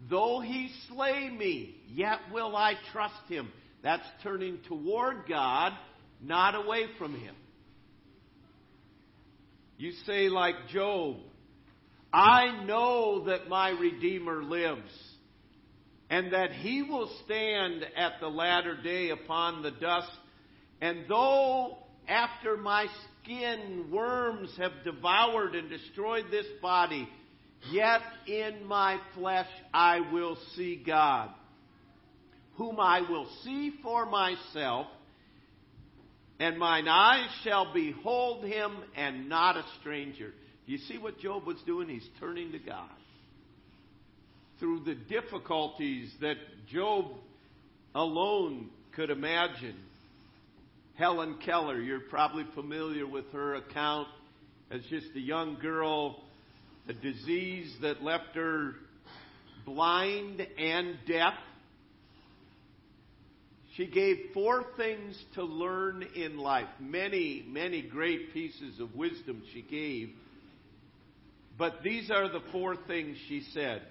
Though 0.09 0.41
he 0.41 0.71
slay 0.89 1.29
me, 1.29 1.77
yet 1.89 2.19
will 2.33 2.57
I 2.57 2.75
trust 2.93 3.29
him. 3.29 3.53
That's 3.83 4.07
turning 4.23 4.59
toward 4.67 5.29
God, 5.29 5.73
not 6.23 6.55
away 6.55 6.87
from 6.99 7.15
him. 7.15 7.35
You 9.81 9.93
say, 10.05 10.29
like 10.29 10.69
Job, 10.69 11.17
I 12.13 12.65
know 12.67 13.25
that 13.29 13.49
my 13.49 13.71
Redeemer 13.71 14.43
lives, 14.43 14.93
and 16.11 16.35
that 16.35 16.53
he 16.53 16.83
will 16.83 17.11
stand 17.25 17.87
at 17.97 18.21
the 18.21 18.29
latter 18.29 18.77
day 18.83 19.09
upon 19.09 19.63
the 19.63 19.71
dust. 19.71 20.11
And 20.83 21.07
though 21.09 21.79
after 22.07 22.59
my 22.59 22.89
skin 23.23 23.87
worms 23.91 24.51
have 24.59 24.73
devoured 24.85 25.55
and 25.55 25.71
destroyed 25.71 26.27
this 26.31 26.45
body, 26.61 27.09
Yet 27.71 28.03
in 28.27 28.67
my 28.67 28.99
flesh 29.15 29.49
I 29.73 30.01
will 30.13 30.37
see 30.57 30.83
God, 30.87 31.31
whom 32.57 32.79
I 32.79 33.01
will 33.01 33.29
see 33.45 33.73
for 33.83 34.05
myself, 34.05 34.89
and 36.41 36.59
mine 36.59 36.89
eyes 36.89 37.29
shall 37.45 37.73
behold 37.73 38.45
him, 38.45 38.73
and 38.97 39.29
not 39.29 39.57
a 39.57 39.65
stranger. 39.81 40.33
You 40.67 40.79
see 40.79 40.99
what 40.99 41.19
Job 41.21 41.47
was 41.47 41.59
doing? 41.67 41.89
He's 41.89 42.09
turning 42.19 42.53
to 42.53 42.59
God. 42.59 42.89
Through 44.59 44.85
the 44.85 44.95
difficulties 44.95 46.11
that 46.21 46.37
Job 46.73 47.13
alone 47.95 48.71
could 48.97 49.11
imagine. 49.11 49.77
Helen 50.95 51.37
Keller, 51.45 51.81
you're 51.81 52.01
probably 52.01 52.45
familiar 52.55 53.07
with 53.07 53.31
her 53.33 53.55
account 53.55 54.09
as 54.71 54.81
just 54.91 55.07
a 55.15 55.21
young 55.21 55.59
girl 55.61 56.17
a 56.89 56.93
disease 56.93 57.73
that 57.83 58.03
left 58.03 58.35
her 58.35 58.75
blind 59.65 60.45
and 60.59 60.97
deaf. 61.07 61.35
She 63.77 63.87
gave 63.87 64.17
four 64.35 64.65
things 64.77 65.23
to 65.35 65.45
learn 65.45 66.05
in 66.15 66.39
life. 66.39 66.69
Many, 66.81 67.45
many 67.49 67.83
great 67.83 68.33
pieces 68.33 68.81
of 68.81 68.95
wisdom 68.95 69.43
she 69.53 69.63
gave. 69.63 70.11
But 71.57 71.83
these 71.83 72.11
are 72.11 72.29
the 72.29 72.43
four 72.53 72.77
things 72.77 73.17
she 73.29 73.43
said. 73.53 73.83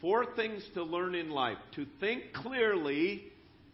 Four 0.00 0.34
things 0.34 0.62
to 0.74 0.82
learn 0.82 1.14
in 1.14 1.30
life 1.30 1.58
to 1.76 1.86
think 2.00 2.32
clearly 2.32 3.24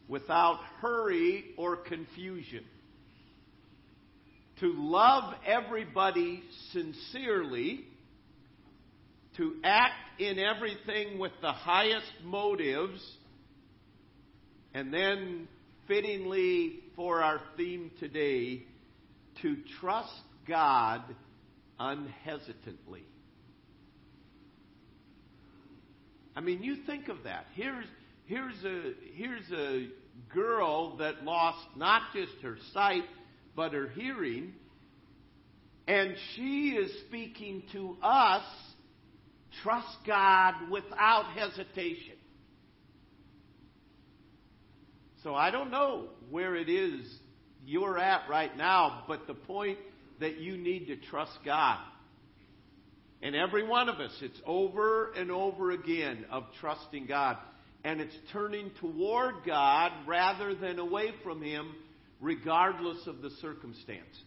without 0.08 0.60
hurry 0.80 1.44
or 1.56 1.76
confusion 1.76 2.64
to 4.60 4.72
love 4.74 5.34
everybody 5.46 6.42
sincerely, 6.72 7.84
to 9.36 9.56
act 9.62 10.18
in 10.18 10.38
everything 10.38 11.18
with 11.18 11.32
the 11.42 11.52
highest 11.52 12.10
motives, 12.24 13.00
and 14.76 14.92
then, 14.92 15.48
fittingly 15.88 16.80
for 16.96 17.22
our 17.22 17.40
theme 17.56 17.90
today, 17.98 18.62
to 19.40 19.56
trust 19.80 20.12
God 20.46 21.00
unhesitantly. 21.80 23.04
I 26.36 26.42
mean, 26.42 26.62
you 26.62 26.76
think 26.84 27.08
of 27.08 27.24
that. 27.24 27.46
Here's, 27.54 27.86
here's, 28.26 28.62
a, 28.66 28.92
here's 29.14 29.50
a 29.50 29.88
girl 30.34 30.98
that 30.98 31.24
lost 31.24 31.66
not 31.74 32.02
just 32.14 32.32
her 32.42 32.58
sight, 32.74 33.04
but 33.54 33.72
her 33.72 33.88
hearing. 33.88 34.52
And 35.88 36.16
she 36.34 36.76
is 36.78 36.92
speaking 37.08 37.62
to 37.72 37.96
us 38.02 38.44
trust 39.62 39.96
God 40.06 40.52
without 40.70 41.32
hesitation. 41.34 42.15
So 45.26 45.34
I 45.34 45.50
don't 45.50 45.72
know 45.72 46.04
where 46.30 46.54
it 46.54 46.68
is 46.68 47.04
you're 47.66 47.98
at 47.98 48.30
right 48.30 48.56
now, 48.56 49.02
but 49.08 49.26
the 49.26 49.34
point 49.34 49.76
that 50.20 50.38
you 50.38 50.56
need 50.56 50.86
to 50.86 50.94
trust 50.94 51.36
God. 51.44 51.80
And 53.22 53.34
every 53.34 53.66
one 53.66 53.88
of 53.88 53.96
us, 53.96 54.12
it's 54.22 54.40
over 54.46 55.10
and 55.14 55.32
over 55.32 55.72
again 55.72 56.26
of 56.30 56.44
trusting 56.60 57.06
God. 57.06 57.38
And 57.82 58.00
it's 58.00 58.14
turning 58.32 58.70
toward 58.80 59.34
God 59.44 59.90
rather 60.06 60.54
than 60.54 60.78
away 60.78 61.10
from 61.24 61.42
Him 61.42 61.74
regardless 62.20 63.04
of 63.08 63.20
the 63.20 63.30
circumstances. 63.42 64.22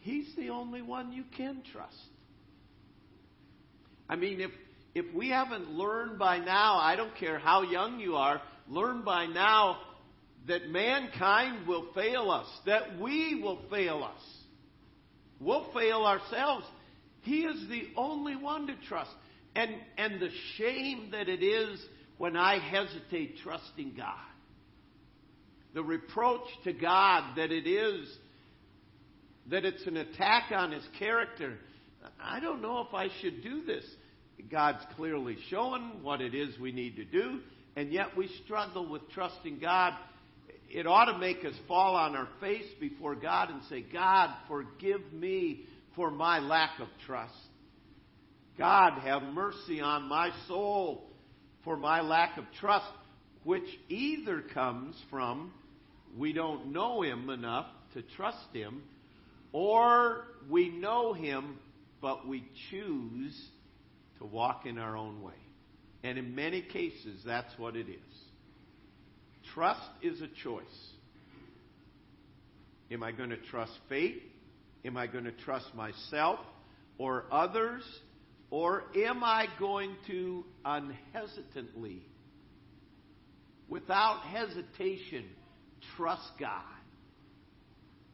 He's 0.00 0.34
the 0.36 0.48
only 0.48 0.82
one 0.82 1.12
you 1.12 1.22
can 1.36 1.62
trust. 1.70 1.94
I 4.08 4.16
mean, 4.16 4.40
if, 4.40 4.50
if 4.94 5.12
we 5.14 5.30
haven't 5.30 5.70
learned 5.70 6.18
by 6.18 6.38
now, 6.38 6.76
I 6.76 6.96
don't 6.96 7.16
care 7.16 7.38
how 7.38 7.62
young 7.62 7.98
you 7.98 8.16
are, 8.16 8.40
learn 8.68 9.02
by 9.02 9.26
now 9.26 9.78
that 10.46 10.68
mankind 10.68 11.66
will 11.66 11.86
fail 11.94 12.30
us, 12.30 12.46
that 12.66 12.98
we 13.00 13.40
will 13.42 13.60
fail 13.70 14.04
us. 14.04 14.22
We'll 15.40 15.72
fail 15.72 16.04
ourselves. 16.04 16.64
He 17.22 17.40
is 17.42 17.68
the 17.68 17.88
only 17.96 18.36
one 18.36 18.66
to 18.66 18.74
trust. 18.88 19.10
And, 19.56 19.74
and 19.96 20.20
the 20.20 20.30
shame 20.56 21.10
that 21.12 21.28
it 21.28 21.42
is 21.42 21.80
when 22.18 22.36
I 22.36 22.58
hesitate 22.58 23.38
trusting 23.42 23.94
God 23.96 24.18
the 25.74 25.82
reproach 25.82 26.46
to 26.62 26.72
God 26.72 27.36
that 27.36 27.50
it 27.50 27.66
is, 27.66 28.08
that 29.50 29.64
it's 29.64 29.84
an 29.86 29.96
attack 29.96 30.52
on 30.52 30.72
His 30.72 30.84
character. 30.98 31.58
I 32.22 32.40
don't 32.40 32.62
know 32.62 32.86
if 32.88 32.94
I 32.94 33.08
should 33.20 33.42
do 33.42 33.64
this. 33.64 33.84
God's 34.50 34.84
clearly 34.96 35.36
showing 35.50 36.02
what 36.02 36.20
it 36.20 36.34
is 36.34 36.58
we 36.58 36.72
need 36.72 36.96
to 36.96 37.04
do, 37.04 37.40
and 37.76 37.92
yet 37.92 38.16
we 38.16 38.28
struggle 38.44 38.88
with 38.88 39.02
trusting 39.10 39.58
God. 39.58 39.94
It 40.70 40.86
ought 40.86 41.12
to 41.12 41.18
make 41.18 41.44
us 41.44 41.54
fall 41.68 41.96
on 41.96 42.16
our 42.16 42.28
face 42.40 42.66
before 42.80 43.14
God 43.14 43.50
and 43.50 43.62
say, 43.68 43.84
God, 43.92 44.30
forgive 44.48 45.12
me 45.12 45.64
for 45.94 46.10
my 46.10 46.40
lack 46.40 46.80
of 46.80 46.88
trust. 47.06 47.34
God, 48.58 49.00
have 49.00 49.22
mercy 49.22 49.80
on 49.80 50.08
my 50.08 50.30
soul 50.46 51.10
for 51.64 51.76
my 51.76 52.00
lack 52.00 52.38
of 52.38 52.44
trust, 52.60 52.86
which 53.42 53.66
either 53.88 54.42
comes 54.52 54.96
from 55.10 55.52
we 56.16 56.32
don't 56.32 56.72
know 56.72 57.02
Him 57.02 57.30
enough 57.30 57.66
to 57.94 58.02
trust 58.16 58.46
Him, 58.52 58.82
or 59.52 60.24
we 60.48 60.68
know 60.68 61.12
Him, 61.12 61.58
but 62.00 62.26
we 62.26 62.44
choose 62.70 63.34
to 64.18 64.24
walk 64.24 64.66
in 64.66 64.78
our 64.78 64.96
own 64.96 65.22
way. 65.22 65.32
And 66.02 66.18
in 66.18 66.34
many 66.34 66.62
cases, 66.62 67.20
that's 67.24 67.58
what 67.58 67.76
it 67.76 67.88
is. 67.88 67.96
Trust 69.54 69.88
is 70.02 70.20
a 70.20 70.28
choice. 70.42 70.64
Am 72.90 73.02
I 73.02 73.12
going 73.12 73.30
to 73.30 73.36
trust 73.36 73.72
fate? 73.88 74.22
Am 74.84 74.96
I 74.96 75.06
going 75.06 75.24
to 75.24 75.32
trust 75.32 75.74
myself 75.74 76.40
or 76.98 77.24
others? 77.30 77.82
Or 78.50 78.84
am 78.94 79.24
I 79.24 79.46
going 79.58 79.96
to 80.06 80.44
unhesitantly, 80.64 82.02
without 83.68 84.20
hesitation, 84.22 85.24
trust 85.96 86.30
God. 86.38 86.62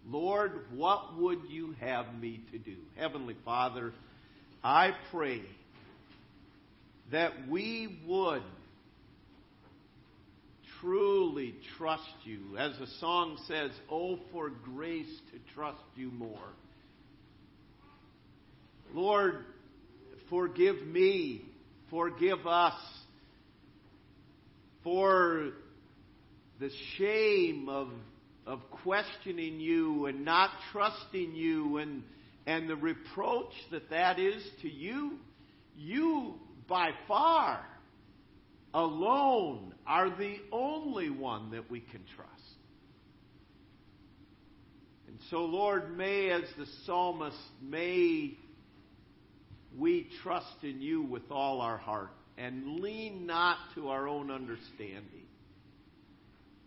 Lord, 0.06 0.66
what 0.72 1.18
would 1.18 1.40
you 1.48 1.74
have 1.80 2.14
me 2.18 2.40
to 2.52 2.58
do? 2.58 2.76
Heavenly 2.96 3.36
Father, 3.44 3.92
I 4.64 4.92
pray 5.10 5.42
that 7.10 7.48
we 7.48 8.00
would 8.06 8.42
truly 10.80 11.54
trust 11.76 12.02
you. 12.24 12.56
As 12.58 12.72
the 12.78 12.86
song 12.98 13.38
says, 13.46 13.70
Oh, 13.90 14.18
for 14.32 14.50
grace 14.50 15.20
to 15.32 15.54
trust 15.54 15.82
you 15.96 16.10
more. 16.10 16.38
Lord, 18.92 19.44
forgive 20.28 20.84
me, 20.86 21.42
forgive 21.90 22.46
us 22.46 22.74
for 24.82 25.50
the 26.58 26.70
shame 26.96 27.68
of, 27.68 27.88
of 28.46 28.60
questioning 28.82 29.60
you 29.60 30.06
and 30.06 30.24
not 30.24 30.50
trusting 30.72 31.34
you 31.34 31.78
and, 31.78 32.02
and 32.46 32.68
the 32.68 32.76
reproach 32.76 33.52
that 33.70 33.90
that 33.90 34.18
is 34.18 34.42
to 34.62 34.68
you, 34.68 35.18
you 35.76 36.34
by 36.70 36.92
far 37.06 37.60
alone 38.72 39.74
are 39.86 40.08
the 40.08 40.36
only 40.52 41.10
one 41.10 41.50
that 41.50 41.70
we 41.70 41.80
can 41.80 42.00
trust. 42.16 42.30
And 45.08 45.18
so, 45.28 45.44
Lord, 45.44 45.98
may, 45.98 46.30
as 46.30 46.44
the 46.56 46.66
psalmist, 46.86 47.36
may 47.60 48.38
we 49.76 50.08
trust 50.22 50.62
in 50.62 50.80
you 50.80 51.02
with 51.02 51.30
all 51.30 51.60
our 51.60 51.76
heart 51.76 52.12
and 52.38 52.80
lean 52.80 53.26
not 53.26 53.58
to 53.74 53.88
our 53.88 54.08
own 54.08 54.30
understanding. 54.30 55.26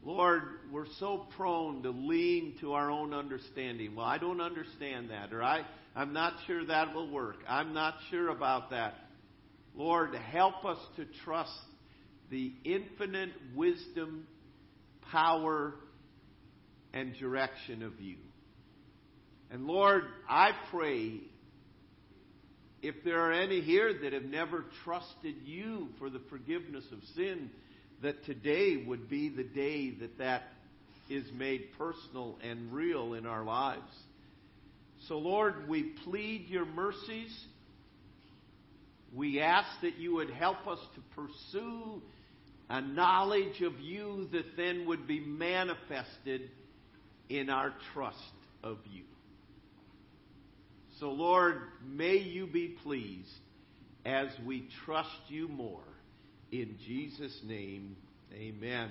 Lord, 0.03 0.41
we're 0.69 0.85
so 0.99 1.25
prone 1.37 1.83
to 1.83 1.91
lean 1.91 2.57
to 2.59 2.73
our 2.73 2.91
own 2.91 3.13
understanding. 3.13 3.95
Well, 3.95 4.05
I 4.05 4.17
don't 4.17 4.41
understand 4.41 5.09
that, 5.11 5.31
or 5.31 5.41
I, 5.41 5.61
I'm 5.95 6.11
not 6.11 6.33
sure 6.45 6.65
that 6.65 6.93
will 6.93 7.09
work. 7.09 7.37
I'm 7.47 7.73
not 7.73 7.95
sure 8.11 8.29
about 8.29 8.71
that. 8.71 8.95
Lord, 9.75 10.15
help 10.15 10.65
us 10.65 10.77
to 10.97 11.05
trust 11.23 11.51
the 12.29 12.53
infinite 12.63 13.31
wisdom, 13.55 14.27
power, 15.11 15.73
and 16.93 17.15
direction 17.19 17.83
of 17.83 17.99
you. 17.99 18.17
And 19.49 19.65
Lord, 19.65 20.03
I 20.29 20.51
pray 20.71 21.21
if 22.81 22.95
there 23.05 23.21
are 23.21 23.31
any 23.31 23.61
here 23.61 23.93
that 24.01 24.13
have 24.13 24.25
never 24.25 24.65
trusted 24.83 25.35
you 25.43 25.87
for 25.97 26.09
the 26.09 26.21
forgiveness 26.29 26.83
of 26.91 26.99
sin, 27.15 27.49
that 28.01 28.25
today 28.25 28.83
would 28.85 29.09
be 29.09 29.29
the 29.29 29.43
day 29.43 29.91
that 30.01 30.17
that 30.17 30.43
is 31.09 31.25
made 31.33 31.69
personal 31.77 32.37
and 32.43 32.73
real 32.73 33.13
in 33.13 33.25
our 33.25 33.43
lives. 33.43 33.81
So, 35.07 35.17
Lord, 35.17 35.67
we 35.69 35.93
plead 36.03 36.47
your 36.47 36.65
mercies. 36.65 37.33
We 39.15 39.39
ask 39.39 39.67
that 39.81 39.97
you 39.97 40.15
would 40.15 40.31
help 40.31 40.67
us 40.67 40.79
to 40.95 41.01
pursue 41.15 42.01
a 42.69 42.81
knowledge 42.81 43.61
of 43.61 43.79
you 43.79 44.27
that 44.31 44.57
then 44.57 44.87
would 44.87 45.07
be 45.07 45.19
manifested 45.19 46.49
in 47.29 47.49
our 47.49 47.73
trust 47.93 48.17
of 48.63 48.77
you. 48.91 49.03
So, 50.99 51.11
Lord, 51.11 51.57
may 51.85 52.17
you 52.17 52.47
be 52.47 52.69
pleased 52.83 53.29
as 54.05 54.27
we 54.45 54.67
trust 54.85 55.09
you 55.27 55.47
more. 55.47 55.81
In 56.51 56.77
Jesus' 56.85 57.39
name, 57.43 57.95
amen. 58.33 58.89